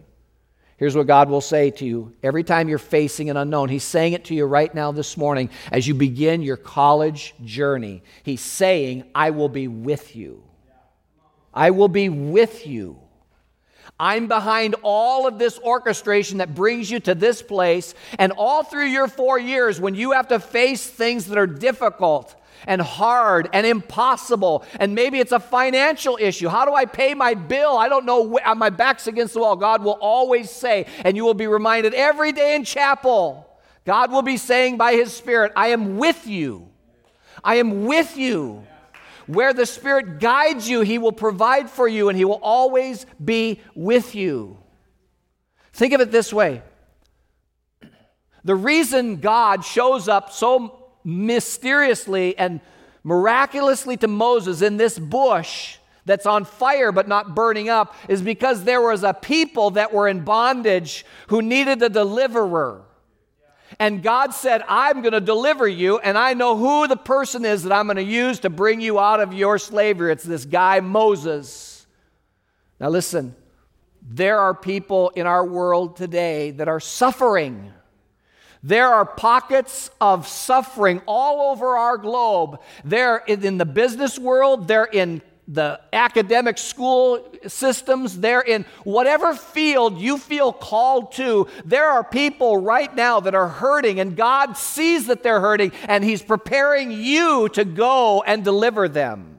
Here's 0.77 0.95
what 0.95 1.07
God 1.07 1.29
will 1.29 1.41
say 1.41 1.71
to 1.71 1.85
you 1.85 2.13
every 2.21 2.43
time 2.43 2.67
you're 2.67 2.77
facing 2.77 3.29
an 3.29 3.37
unknown. 3.37 3.69
He's 3.69 3.83
saying 3.83 4.13
it 4.13 4.25
to 4.25 4.35
you 4.35 4.45
right 4.45 4.73
now 4.75 4.91
this 4.91 5.15
morning 5.15 5.49
as 5.71 5.87
you 5.87 5.93
begin 5.93 6.41
your 6.41 6.57
college 6.57 7.33
journey. 7.45 8.03
He's 8.23 8.41
saying, 8.41 9.05
I 9.15 9.29
will 9.29 9.47
be 9.47 9.69
with 9.69 10.15
you. 10.15 10.43
I 11.53 11.71
will 11.71 11.87
be 11.87 12.09
with 12.09 12.67
you. 12.67 12.99
I'm 13.99 14.27
behind 14.27 14.75
all 14.83 15.25
of 15.25 15.37
this 15.39 15.57
orchestration 15.59 16.39
that 16.39 16.53
brings 16.53 16.91
you 16.91 16.99
to 17.01 17.15
this 17.15 17.41
place. 17.41 17.93
And 18.19 18.33
all 18.33 18.63
through 18.63 18.87
your 18.87 19.07
four 19.07 19.39
years, 19.39 19.79
when 19.79 19.95
you 19.95 20.11
have 20.11 20.27
to 20.29 20.39
face 20.39 20.85
things 20.85 21.27
that 21.27 21.37
are 21.37 21.47
difficult 21.47 22.35
and 22.67 22.81
hard 22.81 23.49
and 23.53 23.65
impossible, 23.65 24.65
and 24.79 24.95
maybe 24.95 25.19
it's 25.19 25.31
a 25.31 25.39
financial 25.39 26.17
issue. 26.19 26.47
How 26.49 26.65
do 26.65 26.73
I 26.73 26.85
pay 26.85 27.13
my 27.13 27.35
bill? 27.35 27.77
I 27.77 27.87
don't 27.87 28.05
know. 28.05 28.37
Uh, 28.43 28.55
my 28.55 28.69
back's 28.69 29.07
against 29.07 29.33
the 29.33 29.39
wall. 29.39 29.55
God 29.55 29.83
will 29.83 29.97
always 30.01 30.49
say, 30.49 30.87
and 31.03 31.15
you 31.15 31.23
will 31.23 31.33
be 31.33 31.47
reminded 31.47 31.93
every 31.93 32.31
day 32.31 32.55
in 32.55 32.63
chapel, 32.63 33.47
God 33.85 34.11
will 34.11 34.23
be 34.23 34.37
saying 34.37 34.77
by 34.77 34.93
His 34.93 35.13
Spirit, 35.13 35.53
I 35.55 35.67
am 35.67 35.97
with 35.97 36.27
you. 36.27 36.67
I 37.43 37.55
am 37.55 37.85
with 37.85 38.17
you. 38.17 38.65
Where 39.27 39.53
the 39.53 39.65
Spirit 39.65 40.19
guides 40.19 40.69
you, 40.69 40.81
He 40.81 40.97
will 40.97 41.11
provide 41.11 41.69
for 41.69 41.87
you 41.87 42.09
and 42.09 42.17
He 42.17 42.25
will 42.25 42.39
always 42.41 43.05
be 43.23 43.61
with 43.75 44.15
you. 44.15 44.57
Think 45.73 45.93
of 45.93 46.01
it 46.01 46.11
this 46.11 46.31
way 46.31 46.61
the 48.45 48.55
reason 48.55 49.17
God 49.17 49.65
shows 49.65 50.07
up 50.07 50.31
so 50.31 50.89
mysteriously 51.03 52.37
and 52.37 52.61
miraculously 53.03 53.97
to 53.97 54.07
Moses 54.07 54.61
in 54.61 54.77
this 54.77 54.97
bush 54.97 55.77
that's 56.05 56.27
on 56.27 56.45
fire 56.45 56.91
but 56.91 57.07
not 57.07 57.35
burning 57.35 57.69
up 57.69 57.95
is 58.07 58.21
because 58.21 58.63
there 58.63 58.81
was 58.81 59.03
a 59.03 59.13
people 59.13 59.71
that 59.71 59.91
were 59.91 60.07
in 60.07 60.23
bondage 60.23 61.05
who 61.27 61.41
needed 61.41 61.81
a 61.81 61.89
deliverer. 61.89 62.84
And 63.79 64.01
God 64.01 64.33
said, 64.33 64.63
I'm 64.67 65.01
going 65.01 65.13
to 65.13 65.21
deliver 65.21 65.67
you, 65.67 65.99
and 65.99 66.17
I 66.17 66.33
know 66.33 66.55
who 66.55 66.87
the 66.87 66.95
person 66.95 67.43
is 67.43 67.63
that 67.63 67.73
I'm 67.73 67.87
going 67.87 67.97
to 67.97 68.03
use 68.03 68.39
to 68.41 68.49
bring 68.49 68.79
you 68.79 68.99
out 68.99 69.19
of 69.19 69.33
your 69.33 69.57
slavery. 69.57 70.11
It's 70.11 70.23
this 70.23 70.45
guy, 70.45 70.79
Moses. 70.79 71.85
Now, 72.79 72.89
listen, 72.89 73.35
there 74.01 74.39
are 74.39 74.53
people 74.53 75.09
in 75.09 75.27
our 75.27 75.45
world 75.45 75.97
today 75.97 76.51
that 76.51 76.67
are 76.67 76.79
suffering. 76.79 77.73
There 78.63 78.87
are 78.87 79.05
pockets 79.05 79.89
of 79.99 80.27
suffering 80.27 81.01
all 81.05 81.51
over 81.51 81.77
our 81.77 81.97
globe. 81.97 82.61
They're 82.83 83.17
in 83.17 83.57
the 83.57 83.65
business 83.65 84.17
world, 84.17 84.67
they're 84.67 84.85
in 84.85 85.21
the 85.47 85.79
academic 85.93 86.57
school 86.57 87.23
systems, 87.47 88.19
they're 88.19 88.41
in 88.41 88.65
whatever 88.83 89.35
field 89.35 89.99
you 89.99 90.17
feel 90.17 90.51
called 90.51 91.11
to. 91.13 91.47
There 91.65 91.87
are 91.87 92.03
people 92.03 92.57
right 92.57 92.93
now 92.95 93.19
that 93.19 93.35
are 93.35 93.47
hurting, 93.47 93.99
and 93.99 94.15
God 94.15 94.57
sees 94.57 95.07
that 95.07 95.23
they're 95.23 95.39
hurting, 95.39 95.71
and 95.87 96.03
He's 96.03 96.21
preparing 96.21 96.91
you 96.91 97.49
to 97.49 97.63
go 97.63 98.23
and 98.23 98.43
deliver 98.43 98.87
them. 98.87 99.34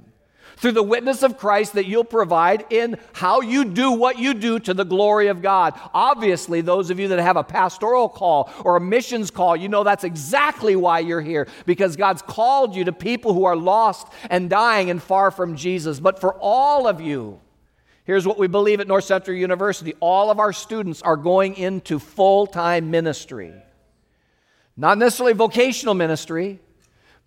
Through 0.57 0.73
the 0.73 0.83
witness 0.83 1.23
of 1.23 1.39
Christ 1.39 1.75
that 1.75 1.87
you'll 1.87 2.05
provide 2.05 2.65
in 2.71 2.99
how 3.13 3.41
you 3.41 3.65
do 3.65 3.93
what 3.93 4.19
you 4.19 4.35
do 4.35 4.59
to 4.61 4.75
the 4.75 4.85
glory 4.85 5.29
of 5.29 5.43
God. 5.43 5.79
Obviously, 5.95 6.61
those 6.61 6.91
of 6.91 6.99
you 6.99 7.09
that 7.09 7.19
have 7.19 7.37
a 7.37 7.45
pastoral 7.45 8.09
call 8.09 8.51
or 8.65 8.77
a 8.77 8.81
missions 8.81 9.31
call, 9.31 9.57
you 9.57 9.69
know 9.69 9.85
that's 9.85 10.05
exactly 10.05 10.75
why 10.75 11.01
you're 11.01 11.21
here 11.21 11.47
because 11.67 11.97
God's 11.97 12.23
called 12.23 12.75
you 12.75 12.85
to 12.85 12.93
people 12.93 13.35
who 13.35 13.45
are 13.45 13.57
lost 13.57 14.09
and 14.31 14.49
dying 14.51 14.91
and 14.91 15.03
far 15.03 15.31
from 15.31 15.57
Jesus. 15.57 16.01
But 16.01 16.21
for 16.21 16.35
all 16.41 16.87
of 16.87 17.01
you, 17.01 17.41
here's 18.05 18.27
what 18.27 18.39
we 18.39 18.47
believe 18.47 18.81
at 18.81 18.89
North 18.89 19.05
Central 19.05 19.37
University 19.37 19.95
all 20.01 20.31
of 20.31 20.41
our 20.41 20.53
students 20.53 21.03
are 21.03 21.17
going 21.17 21.57
into 21.57 21.99
full 21.99 22.47
time 22.47 22.91
ministry. 22.91 23.53
Not 24.77 24.99
necessarily 24.99 25.33
vocational 25.33 25.95
ministry, 25.95 26.61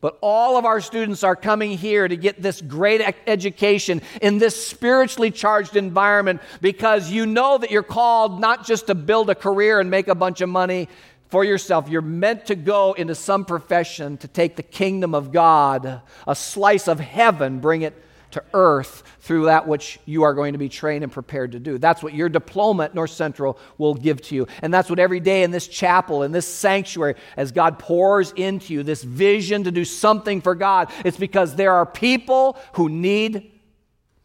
but 0.02 0.18
all 0.22 0.58
of 0.58 0.66
our 0.66 0.80
students 0.80 1.24
are 1.24 1.36
coming 1.36 1.78
here 1.78 2.08
to 2.08 2.16
get 2.16 2.42
this 2.42 2.62
great 2.62 3.02
education 3.28 4.02
in 4.22 4.38
this 4.38 4.68
spiritually 4.68 5.32
charged 5.32 5.76
environment 5.76 6.42
because 6.62 7.12
you 7.12 7.26
know 7.26 7.58
that 7.58 7.70
you're 7.70 7.84
called 7.84 8.40
not 8.40 8.66
just 8.66 8.88
to 8.88 8.96
build 8.96 9.30
a 9.30 9.36
career 9.36 9.80
and 9.80 9.90
make 9.90 10.08
a 10.08 10.16
bunch 10.16 10.42
of 10.42 10.50
money 10.50 10.88
for 11.28 11.44
yourself. 11.44 11.90
You're 11.90 12.02
meant 12.02 12.46
to 12.48 12.56
go 12.56 12.94
into 12.94 13.14
some 13.14 13.46
profession 13.46 14.18
to 14.18 14.28
take 14.28 14.56
the 14.56 14.64
kingdom 14.64 15.14
of 15.14 15.32
God, 15.32 16.02
a 16.26 16.36
slice 16.36 16.88
of 16.88 17.00
heaven, 17.00 17.60
bring 17.60 17.82
it 17.84 17.94
to 18.32 18.44
earth 18.54 19.04
through 19.22 19.46
that 19.46 19.68
which 19.68 20.00
you 20.06 20.24
are 20.24 20.34
going 20.34 20.54
to 20.54 20.60
be 20.60 20.70
trained 20.70 21.04
and 21.04 21.12
prepared 21.12 21.54
to 21.54 21.60
do. 21.60 21.78
That's 21.78 22.04
what 22.04 22.14
your 22.14 22.30
diploma 22.30 22.86
at 22.86 22.96
North 22.96 23.12
Central 23.12 23.58
will 23.78 23.94
give 23.94 24.22
to 24.24 24.36
you. 24.36 24.48
And 24.62 24.74
that's 24.74 24.90
what 24.90 25.00
every 25.00 25.20
day 25.20 25.44
in 25.44 25.52
this 25.52 25.68
chapel, 25.68 26.24
in 26.24 26.32
this 26.32 26.48
sanctuary, 26.48 27.16
as 27.38 27.52
God 27.52 27.80
pours 27.80 28.32
into 28.34 28.74
you 28.74 28.84
this 28.84 29.04
vision 29.04 29.64
to 29.66 29.72
do 29.72 29.86
something 29.86 30.42
for 30.42 30.56
God, 30.56 30.92
it's 31.04 31.18
because 31.18 31.56
there 31.56 31.74
are 31.74 31.86
people 31.86 32.58
who 32.74 32.90
need 32.90 33.52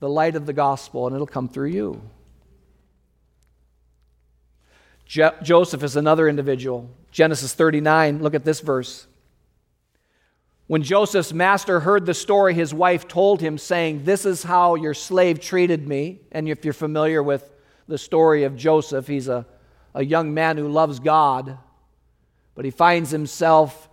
the 0.00 0.08
light 0.08 0.36
of 0.36 0.46
the 0.46 0.52
gospel, 0.52 1.06
and 1.06 1.14
it'll 1.14 1.26
come 1.26 1.48
through 1.48 1.68
you. 1.68 2.02
Jo- 5.06 5.34
Joseph 5.42 5.82
is 5.82 5.96
another 5.96 6.28
individual. 6.28 6.90
Genesis 7.10 7.54
39, 7.54 8.22
look 8.22 8.34
at 8.34 8.44
this 8.44 8.60
verse. 8.60 9.06
When 10.66 10.82
Joseph's 10.82 11.32
master 11.32 11.80
heard 11.80 12.06
the 12.06 12.14
story, 12.14 12.54
his 12.54 12.72
wife 12.72 13.06
told 13.06 13.40
him, 13.40 13.58
saying, 13.58 14.04
This 14.04 14.24
is 14.24 14.42
how 14.42 14.76
your 14.76 14.94
slave 14.94 15.40
treated 15.40 15.86
me. 15.86 16.20
And 16.32 16.48
if 16.48 16.64
you're 16.64 16.72
familiar 16.72 17.22
with 17.22 17.50
the 17.86 17.98
story 17.98 18.44
of 18.44 18.56
Joseph, 18.56 19.06
he's 19.06 19.28
a, 19.28 19.44
a 19.94 20.02
young 20.02 20.32
man 20.32 20.56
who 20.56 20.68
loves 20.68 21.00
God, 21.00 21.58
but 22.54 22.64
he 22.64 22.70
finds 22.70 23.10
himself 23.10 23.90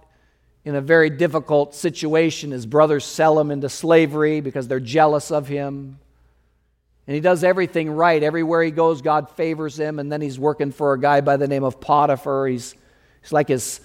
in 0.64 0.76
a 0.76 0.82
very 0.82 1.10
difficult 1.10 1.76
situation. 1.76 2.52
His 2.52 2.66
brothers 2.66 3.04
sell 3.04 3.38
him 3.38 3.52
into 3.52 3.68
slavery 3.68 4.40
because 4.40 4.68
they're 4.68 4.80
jealous 4.80 5.30
of 5.30 5.48
him. 5.48 6.00
And 7.06 7.16
he 7.16 7.20
does 7.20 7.44
everything 7.44 7.90
right. 7.90 8.22
Everywhere 8.24 8.64
he 8.64 8.72
goes, 8.72 9.02
God 9.02 9.30
favors 9.32 9.78
him. 9.78 10.00
And 10.00 10.10
then 10.10 10.22
he's 10.22 10.40
working 10.40 10.72
for 10.72 10.94
a 10.94 11.00
guy 11.00 11.20
by 11.20 11.36
the 11.36 11.48
name 11.48 11.64
of 11.66 11.82
Potiphar. 11.82 12.48
He's, 12.48 12.76
he's 13.22 13.34
like 13.34 13.50
his 13.50 13.82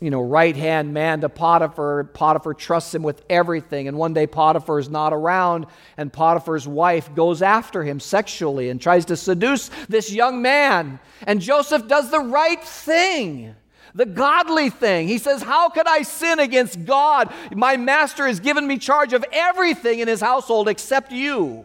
you 0.00 0.10
know, 0.10 0.20
right 0.20 0.56
hand 0.56 0.92
man 0.92 1.20
to 1.20 1.28
Potiphar. 1.28 2.04
Potiphar 2.12 2.54
trusts 2.54 2.94
him 2.94 3.02
with 3.02 3.24
everything. 3.30 3.86
And 3.86 3.96
one 3.96 4.12
day 4.12 4.26
Potiphar 4.26 4.80
is 4.80 4.88
not 4.88 5.12
around, 5.12 5.66
and 5.96 6.12
Potiphar's 6.12 6.66
wife 6.66 7.14
goes 7.14 7.40
after 7.40 7.84
him 7.84 8.00
sexually 8.00 8.68
and 8.68 8.80
tries 8.80 9.04
to 9.06 9.16
seduce 9.16 9.70
this 9.88 10.12
young 10.12 10.42
man. 10.42 10.98
And 11.22 11.40
Joseph 11.40 11.86
does 11.86 12.10
the 12.10 12.20
right 12.20 12.62
thing. 12.62 13.54
The 13.94 14.06
godly 14.06 14.70
thing. 14.70 15.06
He 15.06 15.18
says, 15.18 15.40
How 15.40 15.68
could 15.68 15.86
I 15.86 16.02
sin 16.02 16.40
against 16.40 16.84
God? 16.84 17.32
My 17.52 17.76
master 17.76 18.26
has 18.26 18.40
given 18.40 18.66
me 18.66 18.76
charge 18.78 19.12
of 19.12 19.24
everything 19.30 20.00
in 20.00 20.08
his 20.08 20.20
household 20.20 20.68
except 20.68 21.12
you. 21.12 21.64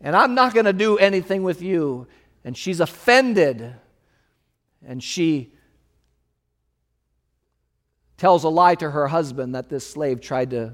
And 0.00 0.16
I'm 0.16 0.34
not 0.34 0.54
going 0.54 0.64
to 0.64 0.72
do 0.72 0.96
anything 0.96 1.42
with 1.42 1.60
you. 1.60 2.06
And 2.42 2.56
she's 2.56 2.80
offended. 2.80 3.74
And 4.82 5.02
she 5.02 5.52
tells 8.20 8.44
a 8.44 8.48
lie 8.50 8.74
to 8.74 8.90
her 8.90 9.08
husband 9.08 9.54
that 9.54 9.70
this 9.70 9.86
slave 9.86 10.20
tried 10.20 10.50
to 10.50 10.70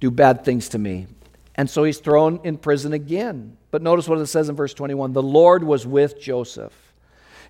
do 0.00 0.10
bad 0.10 0.44
things 0.44 0.70
to 0.70 0.76
me. 0.76 1.06
And 1.54 1.70
so 1.70 1.84
he's 1.84 1.98
thrown 1.98 2.40
in 2.42 2.58
prison 2.58 2.92
again. 2.92 3.56
But 3.70 3.80
notice 3.80 4.08
what 4.08 4.18
it 4.18 4.26
says 4.26 4.48
in 4.48 4.56
verse 4.56 4.74
21 4.74 5.12
the 5.12 5.22
Lord 5.22 5.62
was 5.62 5.86
with 5.86 6.20
Joseph. 6.20 6.72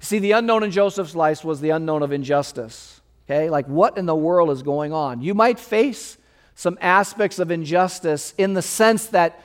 See, 0.01 0.19
the 0.19 0.33
unknown 0.33 0.63
in 0.63 0.71
Joseph's 0.71 1.17
life 1.17 1.43
was 1.43 1.63
the 1.63 1.71
unknown 1.71 2.03
of 2.03 2.13
injustice. 2.13 3.01
Okay? 3.25 3.49
Like, 3.49 3.67
what 3.67 3.97
in 3.97 4.05
the 4.05 4.15
world 4.15 4.51
is 4.51 4.63
going 4.63 4.93
on? 4.93 5.23
You 5.23 5.33
might 5.33 5.59
face 5.59 6.19
some 6.55 6.77
aspects 6.83 7.39
of 7.39 7.51
injustice 7.51 8.35
in 8.37 8.53
the 8.53 8.61
sense 8.61 9.07
that 9.07 9.43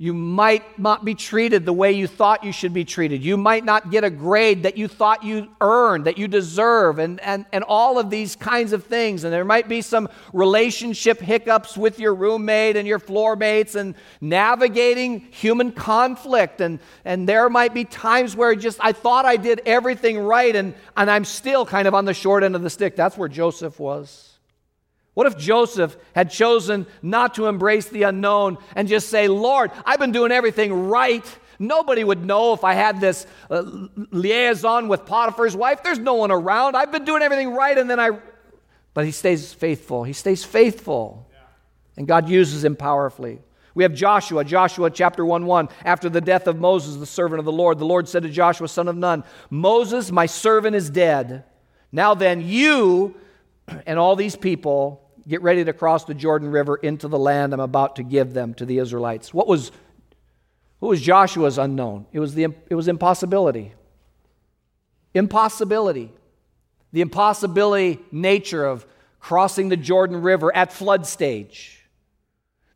you 0.00 0.14
might 0.14 0.78
not 0.78 1.04
be 1.04 1.14
treated 1.14 1.66
the 1.66 1.74
way 1.74 1.92
you 1.92 2.06
thought 2.06 2.42
you 2.42 2.52
should 2.52 2.72
be 2.72 2.86
treated. 2.86 3.22
You 3.22 3.36
might 3.36 3.66
not 3.66 3.90
get 3.90 4.02
a 4.02 4.08
grade 4.08 4.62
that 4.62 4.78
you 4.78 4.88
thought 4.88 5.22
you 5.22 5.48
earned, 5.60 6.06
that 6.06 6.16
you 6.16 6.26
deserve, 6.26 6.98
and, 6.98 7.20
and, 7.20 7.44
and 7.52 7.62
all 7.64 7.98
of 7.98 8.08
these 8.08 8.34
kinds 8.34 8.72
of 8.72 8.84
things. 8.84 9.24
And 9.24 9.32
there 9.32 9.44
might 9.44 9.68
be 9.68 9.82
some 9.82 10.08
relationship 10.32 11.20
hiccups 11.20 11.76
with 11.76 11.98
your 11.98 12.14
roommate 12.14 12.76
and 12.76 12.88
your 12.88 12.98
floor 12.98 13.36
mates 13.36 13.74
and 13.74 13.94
navigating 14.22 15.20
human 15.32 15.70
conflict. 15.70 16.62
And, 16.62 16.78
and 17.04 17.28
there 17.28 17.50
might 17.50 17.74
be 17.74 17.84
times 17.84 18.34
where 18.34 18.54
just 18.54 18.78
I 18.80 18.92
thought 18.92 19.26
I 19.26 19.36
did 19.36 19.60
everything 19.66 20.18
right 20.18 20.56
and, 20.56 20.72
and 20.96 21.10
I'm 21.10 21.26
still 21.26 21.66
kind 21.66 21.86
of 21.86 21.92
on 21.92 22.06
the 22.06 22.14
short 22.14 22.42
end 22.42 22.56
of 22.56 22.62
the 22.62 22.70
stick. 22.70 22.96
That's 22.96 23.18
where 23.18 23.28
Joseph 23.28 23.78
was. 23.78 24.29
What 25.14 25.26
if 25.26 25.36
Joseph 25.36 25.96
had 26.14 26.30
chosen 26.30 26.86
not 27.02 27.34
to 27.34 27.46
embrace 27.46 27.88
the 27.88 28.04
unknown 28.04 28.58
and 28.76 28.88
just 28.88 29.08
say, 29.08 29.28
Lord, 29.28 29.72
I've 29.84 29.98
been 29.98 30.12
doing 30.12 30.32
everything 30.32 30.88
right. 30.88 31.24
Nobody 31.58 32.04
would 32.04 32.24
know 32.24 32.54
if 32.54 32.64
I 32.64 32.74
had 32.74 33.00
this 33.00 33.26
uh, 33.50 33.62
liaison 34.10 34.88
with 34.88 35.04
Potiphar's 35.04 35.56
wife. 35.56 35.82
There's 35.82 35.98
no 35.98 36.14
one 36.14 36.30
around. 36.30 36.76
I've 36.76 36.92
been 36.92 37.04
doing 37.04 37.22
everything 37.22 37.52
right. 37.52 37.76
And 37.76 37.90
then 37.90 37.98
I. 38.00 38.10
But 38.94 39.04
he 39.04 39.10
stays 39.10 39.52
faithful. 39.52 40.04
He 40.04 40.12
stays 40.12 40.44
faithful. 40.44 41.26
And 41.96 42.06
God 42.06 42.28
uses 42.28 42.64
him 42.64 42.76
powerfully. 42.76 43.40
We 43.74 43.82
have 43.82 43.94
Joshua, 43.94 44.44
Joshua 44.44 44.90
chapter 44.90 45.24
1 45.24 45.44
1. 45.44 45.68
After 45.84 46.08
the 46.08 46.20
death 46.20 46.46
of 46.46 46.58
Moses, 46.58 46.96
the 46.96 47.06
servant 47.06 47.40
of 47.40 47.44
the 47.44 47.52
Lord, 47.52 47.78
the 47.78 47.84
Lord 47.84 48.08
said 48.08 48.22
to 48.22 48.30
Joshua, 48.30 48.68
son 48.68 48.88
of 48.88 48.96
Nun, 48.96 49.24
Moses, 49.50 50.10
my 50.10 50.26
servant, 50.26 50.76
is 50.76 50.88
dead. 50.88 51.44
Now 51.92 52.14
then, 52.14 52.40
you 52.40 53.16
and 53.86 53.98
all 53.98 54.16
these 54.16 54.36
people 54.36 55.10
get 55.26 55.42
ready 55.42 55.64
to 55.64 55.72
cross 55.72 56.04
the 56.04 56.14
Jordan 56.14 56.50
River 56.50 56.76
into 56.76 57.08
the 57.08 57.18
land 57.18 57.52
I'm 57.52 57.60
about 57.60 57.96
to 57.96 58.02
give 58.02 58.32
them 58.32 58.54
to 58.54 58.64
the 58.64 58.78
Israelites. 58.78 59.32
What 59.32 59.46
was, 59.46 59.70
what 60.78 60.88
was 60.88 61.00
Joshua's 61.00 61.58
unknown? 61.58 62.06
It 62.12 62.20
was, 62.20 62.34
the, 62.34 62.48
it 62.68 62.74
was 62.74 62.88
impossibility. 62.88 63.72
Impossibility. 65.14 66.12
The 66.92 67.00
impossibility 67.00 68.00
nature 68.10 68.64
of 68.64 68.86
crossing 69.20 69.68
the 69.68 69.76
Jordan 69.76 70.22
River 70.22 70.54
at 70.54 70.72
flood 70.72 71.06
stage. 71.06 71.86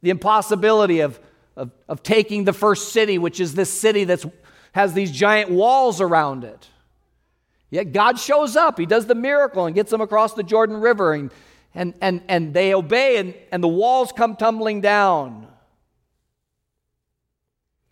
The 0.03 0.11
impossibility 0.11 1.01
of, 1.01 1.19
of, 1.57 1.73
of 1.89 2.03
taking 2.03 2.45
the 2.45 2.53
first 2.53 2.93
city, 2.93 3.19
which 3.19 3.41
is 3.41 3.55
this 3.55 3.71
city 3.71 4.05
that 4.05 4.25
has 4.73 4.93
these 4.93 5.11
giant 5.11 5.51
walls 5.51 6.01
around 6.01 6.45
it. 6.45 6.69
Yet 7.75 7.93
God 7.93 8.19
shows 8.19 8.57
up. 8.57 8.79
He 8.79 8.87
does 8.87 9.07
the 9.07 9.15
miracle 9.15 9.67
and 9.67 9.75
gets 9.75 9.91
them 9.91 10.01
across 10.01 10.35
the 10.35 10.43
Jordan 10.43 10.81
River. 10.81 11.13
And 11.13 11.31
and, 11.75 11.95
and, 12.01 12.23
and 12.29 12.55
they 12.55 12.73
obey, 12.73 13.17
and, 13.17 13.35
and 13.51 13.63
the 13.63 13.69
walls 13.69 14.13
come 14.13 14.37
tumbling 14.37 14.81
down. 14.81 15.49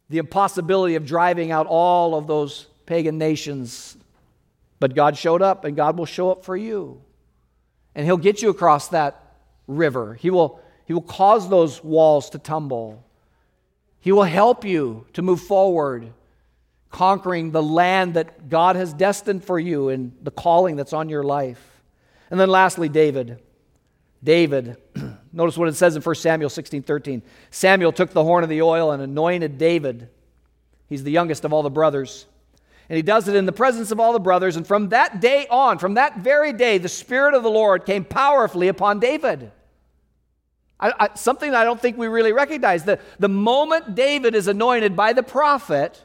The 0.09 0.18
impossibility 0.18 0.95
of 0.95 1.05
driving 1.05 1.51
out 1.51 1.66
all 1.66 2.14
of 2.14 2.27
those 2.27 2.66
pagan 2.87 3.18
nations. 3.18 3.97
But 4.79 4.95
God 4.95 5.16
showed 5.16 5.42
up, 5.42 5.64
and 5.64 5.77
God 5.77 5.99
will 5.99 6.07
show 6.07 6.31
up 6.31 6.45
for 6.45 6.57
you. 6.57 7.03
And 7.95 8.07
He'll 8.07 8.16
get 8.16 8.40
you 8.40 8.51
across 8.51 8.88
that 8.88 9.37
river. 9.66 10.14
He 10.14 10.31
will, 10.31 10.61
he 10.87 10.95
will 10.95 11.03
cause 11.03 11.49
those 11.49 11.83
walls 11.83 12.31
to 12.31 12.38
tumble. 12.38 13.05
He 14.01 14.12
will 14.12 14.23
help 14.23 14.64
you 14.64 15.07
to 15.14 15.23
move 15.23 15.40
forward, 15.40 16.12
conquering 16.93 17.51
the 17.51 17.63
land 17.63 18.15
that 18.15 18.49
God 18.49 18.77
has 18.77 18.93
destined 18.93 19.45
for 19.45 19.59
you 19.59 19.89
and 19.89 20.13
the 20.23 20.31
calling 20.31 20.77
that's 20.77 20.93
on 20.93 21.09
your 21.09 21.25
life. 21.25 21.83
And 22.31 22.39
then 22.39 22.49
lastly, 22.49 22.89
David. 22.89 23.43
David, 24.23 24.77
notice 25.33 25.59
what 25.59 25.69
it 25.69 25.75
says 25.75 25.97
in 25.97 26.03
1 26.03 26.15
Samuel 26.15 26.51
16 26.51 26.83
13. 26.83 27.23
Samuel 27.51 27.93
took 27.93 28.11
the 28.11 28.23
horn 28.23 28.45
of 28.45 28.51
the 28.51 28.63
oil 28.63 28.93
and 28.93 29.03
anointed 29.03 29.59
David. 29.59 30.09
He's 30.89 31.03
the 31.03 31.11
youngest 31.11 31.45
of 31.45 31.53
all 31.53 31.65
the 31.65 31.71
brothers. 31.71 32.27
And 32.89 32.97
he 32.97 33.03
does 33.03 33.27
it 33.27 33.35
in 33.35 33.47
the 33.47 33.53
presence 33.53 33.91
of 33.91 33.99
all 33.99 34.13
the 34.13 34.21
brothers. 34.21 34.57
And 34.57 34.67
from 34.67 34.91
that 34.91 35.21
day 35.21 35.47
on, 35.49 35.79
from 35.79 35.95
that 35.95 36.19
very 36.19 36.53
day, 36.53 36.79
the 36.79 36.89
Spirit 36.89 37.35
of 37.35 37.43
the 37.43 37.51
Lord 37.51 37.87
came 37.87 38.05
powerfully 38.05 38.69
upon 38.69 39.01
David. 39.01 39.51
I, 40.79 40.93
I, 40.99 41.09
something 41.15 41.55
I 41.55 41.65
don't 41.65 41.81
think 41.81 41.97
we 41.97 42.09
really 42.09 42.33
recognize. 42.33 42.85
The, 42.85 42.99
the 43.19 43.29
moment 43.29 43.95
David 43.95 44.35
is 44.35 44.49
anointed 44.49 44.95
by 44.95 45.15
the 45.15 45.23
prophet, 45.23 46.05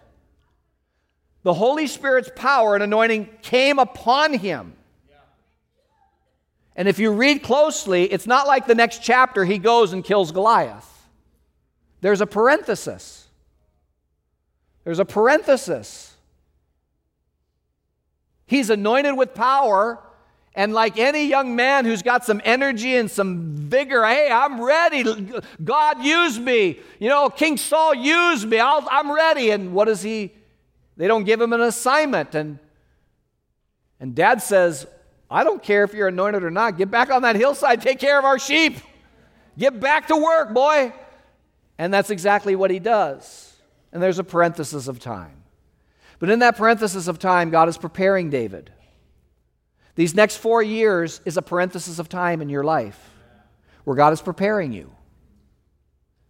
the 1.48 1.54
Holy 1.54 1.88
Spirit's 1.88 2.30
power 2.36 2.76
and 2.76 2.84
anointing 2.84 3.30
came 3.42 3.80
upon 3.80 4.34
him. 4.34 4.74
And 6.76 6.90
if 6.90 7.00
you 7.00 7.14
read 7.14 7.42
closely, 7.42 8.04
it's 8.04 8.28
not 8.28 8.48
like 8.48 8.68
the 8.68 8.76
next 8.76 9.02
chapter 9.02 9.46
he 9.46 9.58
goes 9.58 9.94
and 9.94 10.04
kills 10.04 10.34
Goliath. 10.34 11.08
there's 12.02 12.20
a 12.20 12.26
parenthesis. 12.26 13.30
There's 14.84 15.00
a 15.00 15.06
parenthesis. 15.06 16.18
He's 18.46 18.70
anointed 18.70 19.16
with 19.16 19.34
power, 19.34 20.04
and 20.54 20.74
like 20.74 21.00
any 21.00 21.28
young 21.28 21.56
man 21.56 21.86
who's 21.86 22.02
got 22.02 22.26
some 22.26 22.42
energy 22.44 22.98
and 22.98 23.10
some 23.10 23.56
vigor, 23.56 24.06
hey, 24.06 24.30
I'm 24.30 24.60
ready. 24.60 25.32
God 25.64 26.04
used 26.04 26.42
me. 26.42 26.82
You 27.00 27.08
know, 27.08 27.30
King 27.30 27.56
Saul 27.56 27.94
used 27.94 28.50
me. 28.50 28.60
i 28.60 28.80
am 28.92 29.10
ready. 29.10 29.52
And 29.52 29.72
what 29.72 29.86
does 29.86 30.02
he? 30.02 30.34
They 30.98 31.08
don't 31.08 31.24
give 31.24 31.40
him 31.40 31.54
an 31.54 31.62
assignment. 31.62 32.36
And, 32.36 32.60
and 34.00 34.16
dad 34.16 34.42
says, 34.42 34.88
I 35.30 35.44
don't 35.44 35.62
care 35.62 35.84
if 35.84 35.94
you're 35.94 36.08
anointed 36.08 36.44
or 36.44 36.52
not. 36.52 36.78
Get 36.78 36.92
back 36.92 37.12
on 37.12 37.22
that 37.22 37.36
hillside, 37.36 37.82
take 37.82 38.00
care 38.00 38.18
of 38.18 38.26
our 38.26 38.40
sheep. 38.40 38.78
Get 39.58 39.80
back 39.80 40.08
to 40.08 40.16
work, 40.16 40.54
boy. 40.54 40.94
And 41.78 41.94
that's 41.94 42.10
exactly 42.10 42.56
what 42.56 42.72
he 42.72 42.80
does. 42.80 43.54
And 43.92 44.02
there's 44.02 44.20
a 44.20 44.24
parenthesis 44.24 44.88
of 44.88 45.00
time. 45.00 45.44
But 46.20 46.30
in 46.30 46.40
that 46.40 46.58
parenthesis 46.58 47.08
of 47.08 47.20
time, 47.20 47.52
God 47.52 47.70
is 47.70 47.78
preparing 47.78 48.30
David. 48.30 48.72
These 49.96 50.16
next 50.16 50.38
four 50.38 50.62
years 50.62 51.22
is 51.26 51.38
a 51.38 51.42
parenthesis 51.42 52.00
of 52.00 52.10
time 52.10 52.42
in 52.42 52.50
your 52.50 52.64
life 52.64 53.00
where 53.84 53.96
God 53.96 54.14
is 54.14 54.22
preparing 54.22 54.74
you. 54.74 54.92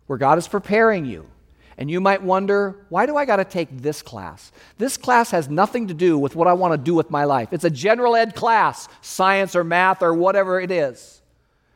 Where 0.07 0.17
God 0.17 0.37
is 0.37 0.47
preparing 0.47 1.05
you. 1.05 1.29
And 1.77 1.91
you 1.91 2.01
might 2.01 2.23
wonder, 2.23 2.75
why 2.89 3.05
do 3.05 3.17
I 3.17 3.25
got 3.25 3.35
to 3.35 3.45
take 3.45 3.81
this 3.81 4.01
class? 4.01 4.51
This 4.79 4.97
class 4.97 5.29
has 5.31 5.47
nothing 5.47 5.87
to 5.87 5.93
do 5.93 6.17
with 6.17 6.35
what 6.35 6.47
I 6.47 6.53
want 6.53 6.73
to 6.73 6.77
do 6.77 6.95
with 6.95 7.11
my 7.11 7.25
life. 7.25 7.49
It's 7.51 7.65
a 7.65 7.69
general 7.69 8.15
ed 8.15 8.33
class, 8.33 8.87
science 9.01 9.55
or 9.55 9.63
math 9.63 10.01
or 10.01 10.13
whatever 10.13 10.59
it 10.59 10.71
is. 10.71 11.21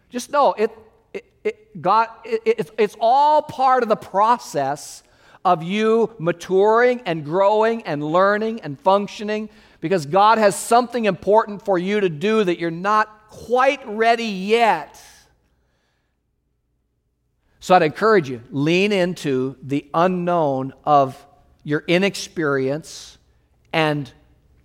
Just 0.09 0.31
know 0.31 0.53
it, 0.53 0.71
it, 1.13 1.25
it 1.43 1.81
God, 1.81 2.07
it, 2.25 2.71
it's 2.77 2.95
all 2.99 3.43
part 3.43 3.83
of 3.83 3.89
the 3.89 3.95
process 3.95 5.03
of 5.45 5.63
you 5.63 6.13
maturing 6.17 7.01
and 7.05 7.23
growing 7.23 7.83
and 7.83 8.03
learning 8.03 8.61
and 8.61 8.79
functioning 8.79 9.49
because 9.81 10.05
God 10.05 10.37
has 10.37 10.55
something 10.55 11.05
important 11.05 11.63
for 11.63 11.77
you 11.77 11.99
to 11.99 12.09
do 12.09 12.43
that 12.43 12.59
you're 12.59 12.71
not 12.71 13.29
quite 13.29 13.85
ready 13.87 14.25
yet. 14.25 15.01
So 17.61 17.75
I'd 17.75 17.83
encourage 17.83 18.27
you, 18.27 18.41
lean 18.49 18.91
into 18.91 19.55
the 19.61 19.87
unknown 19.93 20.73
of 20.83 21.15
your 21.63 21.83
inexperience 21.87 23.19
and 23.71 24.11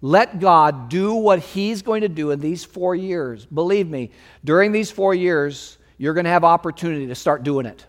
let 0.00 0.40
God 0.40 0.88
do 0.88 1.14
what 1.14 1.40
He's 1.40 1.82
going 1.82 2.00
to 2.00 2.08
do 2.08 2.30
in 2.30 2.40
these 2.40 2.64
four 2.64 2.94
years. 2.94 3.44
Believe 3.44 3.86
me, 3.86 4.12
during 4.44 4.72
these 4.72 4.90
four 4.90 5.14
years, 5.14 5.76
you're 5.98 6.14
going 6.14 6.24
to 6.24 6.30
have 6.30 6.42
opportunity 6.42 7.06
to 7.08 7.14
start 7.14 7.42
doing 7.42 7.66
it. 7.66 7.84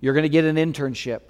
You're 0.00 0.14
going 0.14 0.24
to 0.24 0.28
get 0.28 0.44
an 0.44 0.56
internship. 0.56 1.20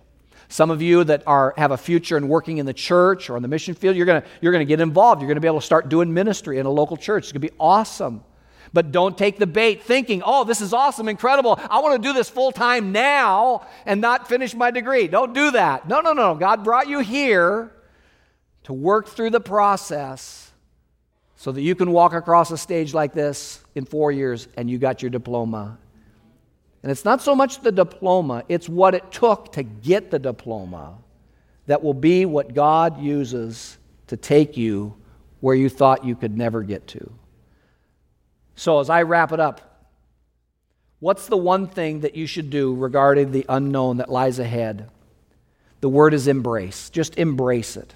Some 0.49 0.71
of 0.71 0.81
you 0.81 1.05
that 1.05 1.23
are, 1.27 1.53
have 1.59 1.73
a 1.73 1.77
future 1.77 2.17
in 2.17 2.29
working 2.29 2.57
in 2.57 2.64
the 2.64 2.73
church 2.73 3.29
or 3.29 3.37
in 3.37 3.43
the 3.43 3.49
mission 3.49 3.75
field, 3.75 3.95
you're 3.95 4.07
going 4.07 4.23
to, 4.23 4.29
you're 4.41 4.53
going 4.53 4.67
to 4.67 4.69
get 4.69 4.81
involved. 4.81 5.21
You're 5.21 5.29
going 5.29 5.37
to 5.37 5.43
be 5.43 5.49
able 5.49 5.61
to 5.61 5.67
start 5.67 5.91
doing 5.91 6.14
ministry 6.14 6.59
in 6.59 6.64
a 6.64 6.71
local 6.71 6.97
church. 6.97 7.25
It's 7.25 7.33
going 7.33 7.43
to 7.43 7.49
be 7.49 7.57
awesome. 7.61 8.25
But 8.72 8.92
don't 8.92 9.16
take 9.16 9.38
the 9.38 9.46
bait 9.46 9.83
thinking, 9.83 10.22
oh, 10.24 10.44
this 10.44 10.61
is 10.61 10.72
awesome, 10.72 11.09
incredible. 11.09 11.59
I 11.70 11.81
want 11.81 12.00
to 12.00 12.09
do 12.09 12.12
this 12.12 12.28
full 12.28 12.52
time 12.52 12.92
now 12.92 13.66
and 13.87 14.00
not 14.00 14.28
finish 14.28 14.54
my 14.54 14.70
degree. 14.70 15.09
Don't 15.09 15.33
do 15.33 15.50
that. 15.52 15.88
No, 15.88 16.00
no, 16.00 16.12
no. 16.12 16.35
God 16.35 16.64
brought 16.64 16.88
you 16.88 17.00
here 17.00 17.72
to 18.64 18.72
work 18.72 19.09
through 19.09 19.31
the 19.31 19.40
process 19.40 20.52
so 21.37 21.52
that 21.52 21.62
you 21.62 21.74
can 21.74 21.92
walk 21.92 22.12
across 22.12 22.50
a 22.50 22.59
stage 22.59 22.92
like 22.92 23.14
this 23.14 23.64
in 23.74 23.85
four 23.85 24.12
years 24.12 24.48
and 24.57 24.68
you 24.68 24.78
got 24.78 25.02
your 25.02 25.11
diploma 25.11 25.78
and 26.83 26.92
it's 26.92 27.04
not 27.04 27.20
so 27.20 27.35
much 27.35 27.61
the 27.61 27.72
diploma, 27.72 28.44
it's 28.48 28.68
what 28.68 28.94
it 28.94 29.11
took 29.11 29.52
to 29.52 29.62
get 29.62 30.11
the 30.11 30.18
diploma 30.18 30.98
that 31.66 31.83
will 31.83 31.94
be 31.94 32.24
what 32.24 32.54
God 32.54 33.00
uses 33.00 33.78
to 34.07 34.16
take 34.16 34.57
you 34.57 34.94
where 35.40 35.54
you 35.54 35.68
thought 35.68 36.04
you 36.04 36.14
could 36.14 36.37
never 36.37 36.62
get 36.62 36.87
to. 36.88 37.12
So, 38.59 38.81
as 38.81 38.90
I 38.90 39.03
wrap 39.03 39.31
it 39.31 39.38
up, 39.38 39.87
what's 40.99 41.29
the 41.29 41.37
one 41.37 41.68
thing 41.68 42.01
that 42.01 42.16
you 42.16 42.27
should 42.27 42.51
do 42.51 42.75
regarding 42.75 43.31
the 43.31 43.47
unknown 43.49 43.99
that 43.99 44.11
lies 44.11 44.40
ahead? 44.40 44.90
The 45.81 45.88
word 45.88 46.12
is 46.12 46.27
embrace. 46.27 46.90
Just 46.90 47.16
embrace 47.18 47.77
it. 47.77 47.94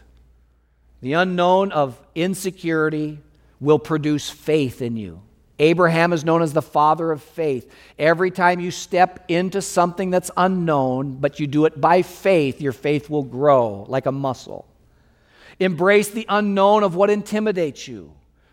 The 1.01 1.14
unknown 1.14 1.72
of 1.72 2.01
insecurity 2.14 3.18
will 3.59 3.81
produce 3.81 4.31
faith 4.31 4.83
in 4.83 4.96
you. 4.96 5.20
Abraham 5.59 6.12
is 6.12 6.25
known 6.25 6.42
as 6.42 6.53
the 6.53 6.62
father 6.62 7.11
of 7.11 7.25
faith. 7.25 7.68
Every 7.98 8.31
time 8.31 8.61
you 8.61 8.70
step 8.70 9.25
into 9.27 9.61
something 9.61 10.11
that's 10.11 10.31
unknown, 10.37 11.16
but 11.16 11.40
you 11.40 11.48
do 11.48 11.64
it 11.64 11.81
by 11.81 12.03
faith, 12.03 12.61
your 12.61 12.70
faith 12.70 13.11
will 13.11 13.25
grow 13.25 13.85
like 13.88 14.07
a 14.07 14.12
muscle. 14.12 14.68
Embrace 15.59 16.11
the 16.11 16.27
unknown 16.29 16.85
of 16.85 16.94
what 16.94 17.11
intimidates 17.11 17.88
you, 17.88 18.12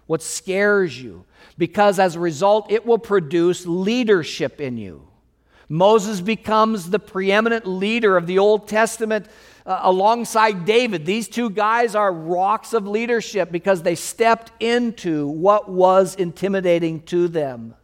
what 0.10 0.24
scares 0.24 1.00
you, 1.00 1.24
because 1.56 2.00
as 2.00 2.15
a 2.15 2.19
result, 2.19 2.72
it 2.72 2.84
will 2.84 2.98
produce 2.98 3.67
leadership 3.67 4.60
in 4.60 4.76
you. 4.76 5.08
Moses 5.67 6.19
becomes 6.19 6.89
the 6.89 6.98
preeminent 6.98 7.67
leader 7.67 8.17
of 8.17 8.26
the 8.26 8.39
Old 8.39 8.67
Testament 8.67 9.28
uh, 9.67 9.82
alongside 9.84 10.65
David. 10.65 11.06
These 11.06 11.28
two 11.28 11.52
guys 11.52 11.93
are 11.93 12.12
rocks 12.12 12.74
of 12.74 12.88
leadership 12.88 13.52
because 13.52 13.84
they 13.84 13.93
stepped 13.93 14.52
into 14.60 15.28
what 15.28 15.69
was 15.69 16.15
intimidating 16.15 17.04
to 17.04 17.28
them. 17.28 17.76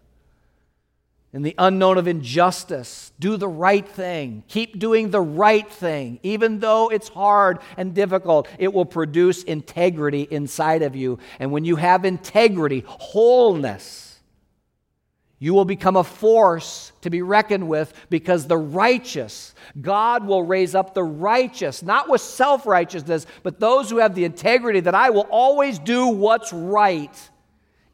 In 1.36 1.42
the 1.42 1.54
unknown 1.58 1.98
of 1.98 2.08
injustice, 2.08 3.12
do 3.20 3.36
the 3.36 3.46
right 3.46 3.86
thing. 3.86 4.46
Keep 4.48 4.80
doing 4.80 5.10
the 5.10 5.20
right 5.20 5.70
thing. 5.70 6.18
Even 6.24 6.62
though 6.62 6.88
it's 6.88 7.10
hard 7.10 7.60
and 7.76 7.94
difficult, 7.94 8.48
it 8.58 8.74
will 8.74 8.86
produce 8.86 9.44
integrity 9.44 10.22
inside 10.32 10.82
of 10.82 10.96
you. 10.96 11.20
And 11.38 11.52
when 11.52 11.66
you 11.66 11.76
have 11.76 12.06
integrity, 12.06 12.86
wholeness, 12.88 14.18
you 15.38 15.54
will 15.54 15.66
become 15.66 15.98
a 15.98 16.06
force 16.06 16.94
to 17.02 17.10
be 17.10 17.22
reckoned 17.22 17.68
with 17.68 17.94
because 18.10 18.48
the 18.48 18.58
righteous, 18.58 19.54
God 19.82 20.26
will 20.26 20.44
raise 20.44 20.74
up 20.74 20.94
the 20.94 21.04
righteous, 21.04 21.84
not 21.84 22.10
with 22.10 22.22
self 22.22 22.66
righteousness, 22.66 23.26
but 23.44 23.60
those 23.60 23.90
who 23.90 23.98
have 23.98 24.16
the 24.16 24.24
integrity 24.24 24.80
that 24.80 24.96
I 24.96 25.10
will 25.10 25.28
always 25.30 25.80
do 25.80 26.08
what's 26.08 26.54
right. 26.54 27.30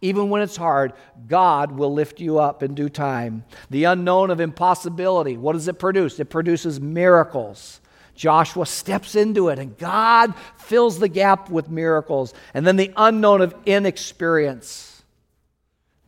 Even 0.02 0.30
when 0.30 0.42
it's 0.42 0.58
hard, 0.58 0.94
God 1.28 1.72
will 1.72 1.94
lift 1.94 2.20
you 2.20 2.40
up 2.40 2.64
in 2.64 2.74
due 2.74 2.90
time. 2.90 3.44
The 3.70 3.84
unknown 3.84 4.32
of 4.32 4.40
impossibility, 4.40 5.38
what 5.38 5.54
does 5.54 5.68
it 5.68 5.78
produce? 5.78 6.20
It 6.20 6.30
produces 6.30 6.82
miracles. 6.82 7.80
Joshua 8.16 8.66
steps 8.66 9.16
into 9.16 9.50
it 9.50 9.60
and 9.60 9.78
God 9.78 10.34
fills 10.58 11.00
the 11.00 11.08
gap 11.08 11.50
with 11.50 11.70
miracles. 11.70 12.34
And 12.54 12.66
then 12.66 12.78
the 12.78 12.92
unknown 12.98 13.42
of 13.42 13.56
inexperience 13.66 15.04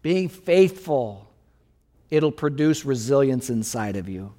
being 0.02 0.28
faithful, 0.28 1.28
it'll 2.10 2.32
produce 2.32 2.86
resilience 2.86 3.50
inside 3.50 3.96
of 3.96 4.10
you. 4.10 4.34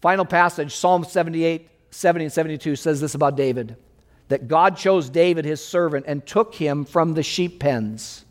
Final 0.00 0.24
passage, 0.24 0.74
Psalm 0.74 1.04
78, 1.04 1.68
70 1.90 2.24
and 2.26 2.32
72 2.32 2.76
says 2.76 3.00
this 3.00 3.14
about 3.14 3.36
David 3.36 3.76
that 4.28 4.48
God 4.48 4.78
chose 4.78 5.10
David, 5.10 5.44
his 5.44 5.62
servant, 5.62 6.06
and 6.08 6.24
took 6.26 6.54
him 6.54 6.86
from 6.86 7.12
the 7.12 7.22
sheep 7.22 7.60
pens. 7.60 8.24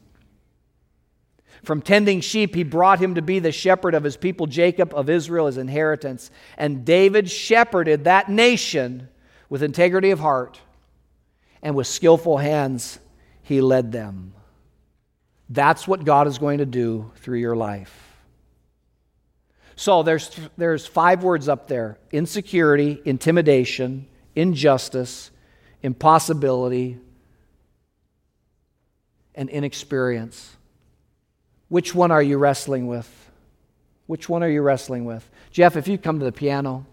From 1.63 1.81
tending 1.81 2.21
sheep, 2.21 2.55
he 2.55 2.63
brought 2.63 2.99
him 2.99 3.15
to 3.15 3.21
be 3.21 3.39
the 3.39 3.51
shepherd 3.51 3.93
of 3.93 4.03
his 4.03 4.17
people, 4.17 4.47
Jacob, 4.47 4.93
of 4.95 5.09
Israel, 5.09 5.45
his 5.45 5.57
inheritance. 5.57 6.31
And 6.57 6.83
David 6.83 7.29
shepherded 7.29 8.05
that 8.05 8.29
nation 8.29 9.09
with 9.47 9.61
integrity 9.61 10.11
of 10.11 10.19
heart, 10.19 10.59
and 11.61 11.75
with 11.75 11.85
skillful 11.85 12.37
hands, 12.37 12.99
he 13.43 13.61
led 13.61 13.91
them. 13.91 14.33
That's 15.49 15.87
what 15.87 16.05
God 16.05 16.27
is 16.27 16.37
going 16.37 16.59
to 16.59 16.65
do 16.65 17.11
through 17.17 17.39
your 17.39 17.55
life. 17.55 18.15
So 19.75 20.03
there's, 20.03 20.31
there's 20.57 20.87
five 20.87 21.23
words 21.23 21.49
up 21.49 21.67
there 21.67 21.97
insecurity, 22.11 23.01
intimidation, 23.03 24.07
injustice, 24.35 25.31
impossibility, 25.83 26.97
and 29.35 29.49
inexperience. 29.49 30.55
Which 31.71 31.95
one 31.95 32.11
are 32.11 32.21
you 32.21 32.37
wrestling 32.37 32.87
with? 32.87 33.31
Which 34.05 34.27
one 34.27 34.43
are 34.43 34.49
you 34.49 34.61
wrestling 34.61 35.05
with? 35.05 35.29
Jeff, 35.51 35.77
if 35.77 35.87
you 35.87 35.97
come 35.97 36.19
to 36.19 36.25
the 36.25 36.31
piano, 36.33 36.85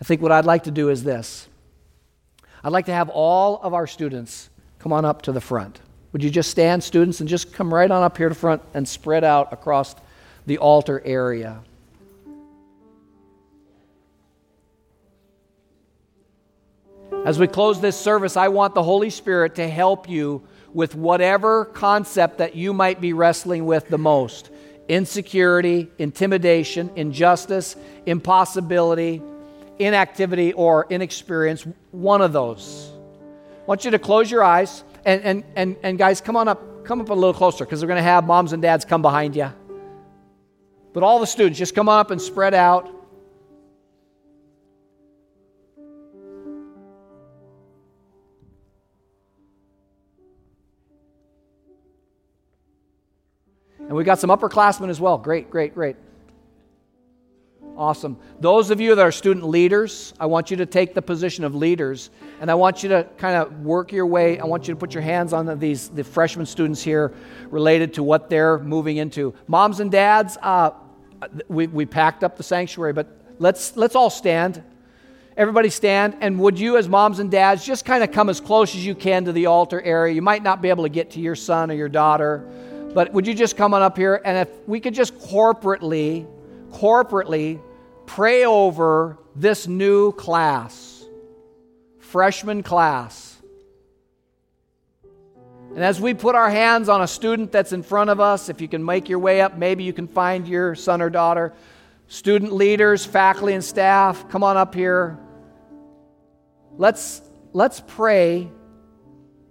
I 0.00 0.04
think 0.04 0.20
what 0.20 0.32
I'd 0.32 0.44
like 0.44 0.64
to 0.64 0.72
do 0.72 0.88
is 0.88 1.04
this. 1.04 1.46
I'd 2.64 2.72
like 2.72 2.86
to 2.86 2.92
have 2.92 3.10
all 3.10 3.60
of 3.62 3.74
our 3.74 3.86
students 3.86 4.50
come 4.80 4.92
on 4.92 5.04
up 5.04 5.22
to 5.22 5.30
the 5.30 5.40
front. 5.40 5.80
Would 6.12 6.24
you 6.24 6.30
just 6.30 6.50
stand, 6.50 6.82
students, 6.82 7.20
and 7.20 7.28
just 7.28 7.52
come 7.52 7.72
right 7.72 7.88
on 7.88 8.02
up 8.02 8.18
here 8.18 8.28
to 8.28 8.34
front 8.34 8.60
and 8.74 8.88
spread 8.88 9.22
out 9.22 9.52
across 9.52 9.94
the 10.46 10.58
altar 10.58 11.00
area? 11.04 11.60
As 17.24 17.38
we 17.38 17.46
close 17.46 17.80
this 17.80 17.96
service, 17.96 18.36
I 18.36 18.48
want 18.48 18.74
the 18.74 18.82
Holy 18.82 19.10
Spirit 19.10 19.54
to 19.54 19.68
help 19.68 20.08
you 20.08 20.42
with 20.78 20.94
whatever 20.94 21.64
concept 21.64 22.38
that 22.38 22.54
you 22.54 22.72
might 22.72 23.00
be 23.00 23.12
wrestling 23.12 23.66
with 23.66 23.88
the 23.88 23.98
most 23.98 24.48
insecurity, 24.86 25.90
intimidation, 25.98 26.88
injustice, 26.94 27.74
impossibility, 28.06 29.20
inactivity 29.80 30.52
or 30.52 30.86
inexperience, 30.88 31.66
one 31.90 32.22
of 32.22 32.32
those. 32.32 32.92
I 33.60 33.64
want 33.66 33.84
you 33.84 33.90
to 33.90 33.98
close 33.98 34.30
your 34.30 34.44
eyes 34.44 34.84
and, 35.04 35.20
and, 35.22 35.44
and, 35.56 35.76
and 35.82 35.98
guys, 35.98 36.20
come 36.20 36.36
on 36.36 36.46
up, 36.46 36.84
come 36.84 37.00
up 37.00 37.10
a 37.10 37.12
little 37.12 37.34
closer 37.34 37.64
because 37.64 37.82
we're 37.82 37.88
going 37.88 37.98
to 37.98 38.02
have 38.04 38.24
moms 38.24 38.52
and 38.52 38.62
dads 38.62 38.84
come 38.84 39.02
behind 39.02 39.34
you. 39.34 39.52
But 40.92 41.02
all 41.02 41.18
the 41.18 41.26
students, 41.26 41.58
just 41.58 41.74
come 41.74 41.88
up 41.88 42.12
and 42.12 42.22
spread 42.22 42.54
out. 42.54 42.88
We 53.98 54.04
got 54.04 54.20
some 54.20 54.30
upperclassmen 54.30 54.90
as 54.90 55.00
well. 55.00 55.18
Great, 55.18 55.50
great, 55.50 55.74
great. 55.74 55.96
Awesome. 57.76 58.16
Those 58.38 58.70
of 58.70 58.80
you 58.80 58.94
that 58.94 59.02
are 59.02 59.10
student 59.10 59.44
leaders, 59.44 60.14
I 60.20 60.26
want 60.26 60.52
you 60.52 60.56
to 60.58 60.66
take 60.66 60.94
the 60.94 61.02
position 61.02 61.42
of 61.42 61.56
leaders 61.56 62.10
and 62.40 62.48
I 62.48 62.54
want 62.54 62.84
you 62.84 62.90
to 62.90 63.08
kind 63.18 63.34
of 63.34 63.64
work 63.64 63.90
your 63.90 64.06
way. 64.06 64.38
I 64.38 64.44
want 64.44 64.68
you 64.68 64.74
to 64.74 64.78
put 64.78 64.94
your 64.94 65.02
hands 65.02 65.32
on 65.32 65.58
these 65.58 65.88
the 65.88 66.04
freshman 66.04 66.46
students 66.46 66.80
here 66.80 67.12
related 67.50 67.94
to 67.94 68.04
what 68.04 68.30
they're 68.30 68.60
moving 68.60 68.98
into. 68.98 69.34
Moms 69.48 69.80
and 69.80 69.90
dads, 69.90 70.38
uh, 70.42 70.70
we, 71.48 71.66
we 71.66 71.84
packed 71.84 72.22
up 72.22 72.36
the 72.36 72.44
sanctuary, 72.44 72.92
but 72.92 73.08
let's 73.40 73.76
let's 73.76 73.96
all 73.96 74.10
stand. 74.10 74.62
Everybody 75.36 75.70
stand, 75.70 76.16
and 76.20 76.38
would 76.40 76.58
you, 76.58 76.76
as 76.76 76.88
moms 76.88 77.20
and 77.20 77.30
dads, 77.30 77.64
just 77.64 77.84
kind 77.84 78.02
of 78.02 78.10
come 78.10 78.28
as 78.28 78.40
close 78.40 78.74
as 78.74 78.84
you 78.84 78.96
can 78.96 79.24
to 79.24 79.32
the 79.32 79.46
altar 79.46 79.80
area? 79.80 80.14
You 80.14 80.22
might 80.22 80.42
not 80.42 80.62
be 80.62 80.68
able 80.68 80.82
to 80.82 80.88
get 80.88 81.12
to 81.12 81.20
your 81.20 81.36
son 81.36 81.70
or 81.70 81.74
your 81.74 81.88
daughter, 81.88 82.44
but 82.98 83.12
would 83.12 83.28
you 83.28 83.34
just 83.34 83.56
come 83.56 83.74
on 83.74 83.80
up 83.80 83.96
here? 83.96 84.20
And 84.24 84.36
if 84.38 84.48
we 84.66 84.80
could 84.80 84.92
just 84.92 85.16
corporately, 85.20 86.26
corporately 86.72 87.60
pray 88.06 88.44
over 88.44 89.16
this 89.36 89.68
new 89.68 90.10
class, 90.10 91.06
freshman 92.00 92.64
class. 92.64 93.40
And 95.76 95.84
as 95.84 96.00
we 96.00 96.12
put 96.12 96.34
our 96.34 96.50
hands 96.50 96.88
on 96.88 97.00
a 97.00 97.06
student 97.06 97.52
that's 97.52 97.72
in 97.72 97.84
front 97.84 98.10
of 98.10 98.18
us, 98.18 98.48
if 98.48 98.60
you 98.60 98.66
can 98.66 98.84
make 98.84 99.08
your 99.08 99.20
way 99.20 99.42
up, 99.42 99.56
maybe 99.56 99.84
you 99.84 99.92
can 99.92 100.08
find 100.08 100.48
your 100.48 100.74
son 100.74 101.00
or 101.00 101.08
daughter. 101.08 101.54
Student 102.08 102.52
leaders, 102.52 103.06
faculty, 103.06 103.52
and 103.52 103.62
staff, 103.62 104.28
come 104.28 104.42
on 104.42 104.56
up 104.56 104.74
here. 104.74 105.16
Let's, 106.72 107.22
let's 107.52 107.80
pray 107.86 108.50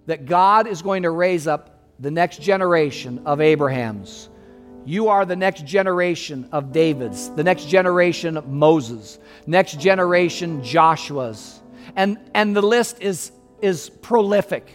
that 0.04 0.26
God 0.26 0.66
is 0.66 0.82
going 0.82 1.04
to 1.04 1.10
raise 1.10 1.46
up 1.46 1.77
the 1.98 2.10
next 2.10 2.40
generation 2.40 3.22
of 3.26 3.40
Abrahams 3.40 4.28
you 4.88 5.08
are 5.08 5.26
the 5.26 5.36
next 5.36 5.66
generation 5.66 6.48
of 6.50 6.72
Davids, 6.72 7.28
the 7.32 7.44
next 7.44 7.68
generation 7.68 8.38
of 8.38 8.48
Moses, 8.48 9.18
next 9.46 9.78
generation 9.78 10.64
Joshua's. 10.64 11.60
And, 11.94 12.16
and 12.32 12.56
the 12.56 12.62
list 12.62 13.02
is, 13.02 13.30
is 13.60 13.90
prolific. 13.90 14.66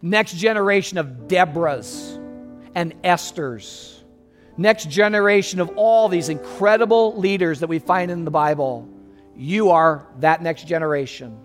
Next 0.00 0.36
generation 0.36 0.96
of 0.96 1.28
Deborah's 1.28 2.18
and 2.74 2.94
Esther's. 3.04 4.02
Next 4.56 4.88
generation 4.88 5.60
of 5.60 5.76
all 5.76 6.08
these 6.08 6.30
incredible 6.30 7.14
leaders 7.18 7.60
that 7.60 7.68
we 7.68 7.78
find 7.78 8.10
in 8.10 8.24
the 8.24 8.30
Bible. 8.30 8.88
You 9.36 9.72
are 9.72 10.06
that 10.20 10.42
next 10.42 10.66
generation. 10.66 11.38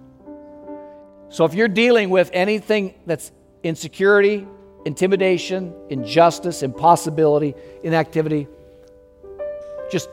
So 1.28 1.43
if 1.43 1.54
you're 1.54 1.67
dealing 1.67 2.10
with 2.10 2.30
anything 2.32 2.93
that's 3.06 3.34
insecurity, 3.67 4.47
intimidation, 4.86 5.73
injustice, 5.89 6.63
impossibility, 6.63 7.53
inactivity, 7.84 8.47
just 9.91 10.10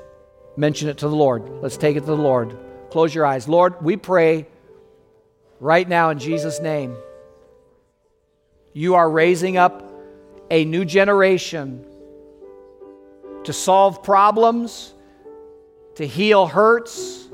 mention 0.57 0.89
it 0.89 0.99
to 0.99 1.09
the 1.09 1.17
Lord. 1.17 1.49
Let's 1.63 1.77
take 1.77 1.97
it 1.97 2.01
to 2.01 2.07
the 2.07 2.17
Lord. 2.17 2.57
Close 2.91 3.15
your 3.15 3.27
eyes. 3.27 3.49
Lord, 3.49 3.83
we 3.83 3.97
pray 3.97 4.47
right 5.61 5.89
now 5.89 6.11
in 6.11 6.19
Jesus' 6.19 6.61
name. 6.61 6.97
You 8.73 8.97
are 8.97 9.09
raising 9.09 9.57
up 9.57 9.93
a 10.51 10.65
new 10.65 10.85
generation 10.85 11.85
to 13.45 13.53
solve 13.53 14.03
problems, 14.03 14.93
to 15.97 16.07
heal 16.07 16.47
hurts, 16.47 17.29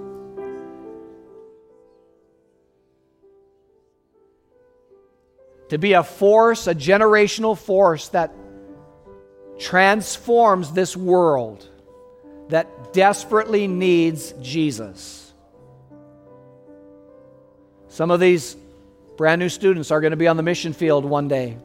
to 5.70 5.78
be 5.78 5.94
a 5.94 6.02
force, 6.02 6.66
a 6.66 6.74
generational 6.74 7.56
force 7.56 8.08
that 8.08 8.32
transforms 9.58 10.72
this 10.72 10.96
world 10.96 11.66
that 12.48 12.92
desperately 12.92 13.68
needs 13.68 14.32
Jesus. 14.40 15.32
Some 17.88 18.10
of 18.10 18.20
these 18.20 18.56
brand 19.16 19.38
new 19.40 19.48
students 19.48 19.90
are 19.90 20.00
going 20.00 20.12
to 20.12 20.16
be 20.16 20.26
on 20.26 20.36
the 20.36 20.42
mission 20.42 20.72
field 20.72 21.04
one 21.04 21.28
day. 21.28 21.56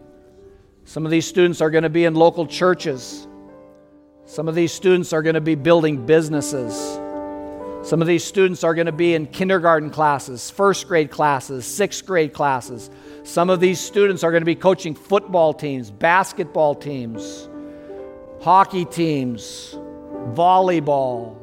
Some 0.84 1.06
of 1.06 1.12
these 1.12 1.26
students 1.26 1.62
are 1.62 1.72
going 1.72 1.84
to 1.84 1.90
be 1.90 2.06
in 2.06 2.14
local 2.14 2.46
churches. 2.46 3.28
Some 4.26 4.48
of 4.48 4.54
these 4.54 4.72
students 4.72 5.14
are 5.14 5.24
going 5.24 5.36
to 5.36 5.42
be 5.42 5.56
building 5.56 6.06
businesses. 6.06 7.00
Some 7.86 8.02
of 8.02 8.08
these 8.08 8.24
students 8.24 8.64
are 8.64 8.74
going 8.74 8.88
to 8.88 8.92
be 8.92 9.14
in 9.14 9.28
kindergarten 9.28 9.92
classes, 9.92 10.50
first 10.50 10.88
grade 10.88 11.12
classes, 11.12 11.68
sixth 11.68 12.04
grade 12.04 12.34
classes. 12.34 12.90
Some 13.22 13.52
of 13.52 13.60
these 13.60 13.80
students 13.80 14.24
are 14.24 14.32
going 14.32 14.42
to 14.42 14.46
be 14.46 14.56
coaching 14.56 14.96
football 14.96 15.54
teams, 15.54 15.92
basketball 15.92 16.74
teams, 16.74 17.48
hockey 18.42 18.86
teams, 18.86 19.76
volleyball. 20.34 21.38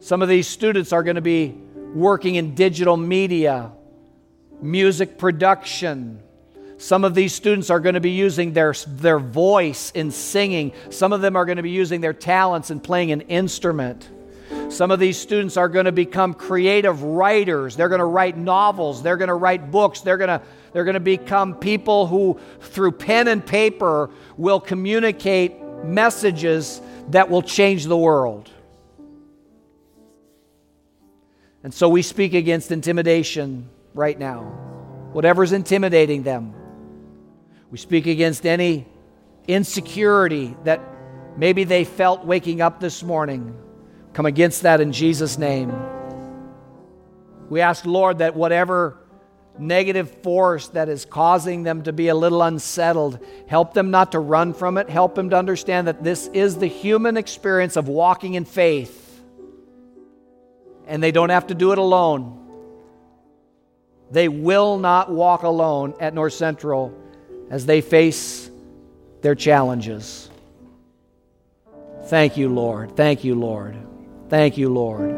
Some 0.00 0.20
of 0.20 0.28
these 0.28 0.48
students 0.48 0.92
are 0.92 1.04
going 1.04 1.14
to 1.14 1.22
be 1.22 1.56
working 1.94 2.34
in 2.34 2.56
digital 2.56 2.96
media, 2.96 3.70
music 4.60 5.16
production. 5.16 6.20
Some 6.76 7.04
of 7.04 7.14
these 7.14 7.32
students 7.32 7.70
are 7.70 7.78
going 7.78 7.94
to 7.94 8.00
be 8.00 8.10
using 8.10 8.52
their, 8.52 8.74
their 8.88 9.20
voice 9.20 9.92
in 9.92 10.10
singing. 10.10 10.72
Some 10.90 11.12
of 11.12 11.20
them 11.20 11.36
are 11.36 11.44
going 11.44 11.58
to 11.58 11.62
be 11.62 11.70
using 11.70 12.00
their 12.00 12.14
talents 12.14 12.72
in 12.72 12.80
playing 12.80 13.12
an 13.12 13.20
instrument. 13.20 14.10
Some 14.68 14.90
of 14.90 14.98
these 15.00 15.18
students 15.18 15.56
are 15.56 15.68
going 15.68 15.84
to 15.84 15.92
become 15.92 16.34
creative 16.34 17.02
writers. 17.02 17.76
They're 17.76 17.88
going 17.88 18.00
to 18.00 18.04
write 18.04 18.36
novels. 18.36 19.02
They're 19.02 19.16
going 19.16 19.28
to 19.28 19.34
write 19.34 19.70
books. 19.70 20.00
They're 20.00 20.16
going 20.16 20.28
to, 20.28 20.42
they're 20.72 20.84
going 20.84 20.94
to 20.94 21.00
become 21.00 21.54
people 21.54 22.06
who, 22.06 22.38
through 22.60 22.92
pen 22.92 23.28
and 23.28 23.44
paper, 23.44 24.10
will 24.36 24.60
communicate 24.60 25.60
messages 25.84 26.80
that 27.10 27.30
will 27.30 27.42
change 27.42 27.84
the 27.84 27.96
world. 27.96 28.50
And 31.62 31.74
so 31.74 31.88
we 31.88 32.02
speak 32.02 32.34
against 32.34 32.70
intimidation 32.70 33.68
right 33.92 34.18
now. 34.18 34.42
Whatever's 35.12 35.52
intimidating 35.52 36.22
them. 36.22 36.54
We 37.70 37.78
speak 37.78 38.06
against 38.06 38.46
any 38.46 38.86
insecurity 39.46 40.56
that 40.64 40.80
maybe 41.36 41.64
they 41.64 41.84
felt 41.84 42.24
waking 42.24 42.60
up 42.60 42.80
this 42.80 43.02
morning. 43.02 43.56
Come 44.12 44.26
against 44.26 44.62
that 44.62 44.80
in 44.80 44.92
Jesus' 44.92 45.38
name. 45.38 45.72
We 47.48 47.60
ask, 47.60 47.84
Lord, 47.84 48.18
that 48.18 48.36
whatever 48.36 48.96
negative 49.58 50.10
force 50.22 50.68
that 50.68 50.88
is 50.88 51.04
causing 51.04 51.62
them 51.62 51.82
to 51.82 51.92
be 51.92 52.08
a 52.08 52.14
little 52.14 52.42
unsettled, 52.42 53.18
help 53.46 53.74
them 53.74 53.90
not 53.90 54.12
to 54.12 54.18
run 54.18 54.54
from 54.54 54.78
it. 54.78 54.88
Help 54.88 55.14
them 55.14 55.30
to 55.30 55.36
understand 55.36 55.86
that 55.86 56.02
this 56.02 56.28
is 56.28 56.56
the 56.56 56.66
human 56.66 57.16
experience 57.16 57.76
of 57.76 57.88
walking 57.88 58.34
in 58.34 58.44
faith. 58.44 59.20
And 60.86 61.02
they 61.02 61.12
don't 61.12 61.30
have 61.30 61.48
to 61.48 61.54
do 61.54 61.72
it 61.72 61.78
alone. 61.78 62.36
They 64.10 64.28
will 64.28 64.78
not 64.78 65.10
walk 65.10 65.42
alone 65.42 65.94
at 66.00 66.14
North 66.14 66.32
Central 66.32 66.96
as 67.48 67.66
they 67.66 67.80
face 67.80 68.50
their 69.22 69.34
challenges. 69.34 70.28
Thank 72.06 72.36
you, 72.36 72.48
Lord. 72.48 72.96
Thank 72.96 73.22
you, 73.22 73.34
Lord. 73.34 73.76
Thank 74.30 74.56
you, 74.56 74.68
Lord. 74.72 75.10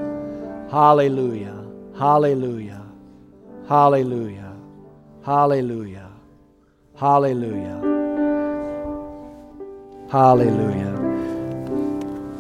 Hallelujah. 0.71 1.63
Hallelujah. 1.99 2.83
Hallelujah. 3.69 4.53
Hallelujah. 5.23 6.09
Hallelujah. 6.97 7.79
Hallelujah. 10.11 10.97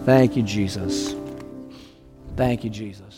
Thank 0.06 0.36
you, 0.36 0.42
Jesus. 0.42 1.14
Thank 2.36 2.64
you, 2.64 2.70
Jesus. 2.70 3.11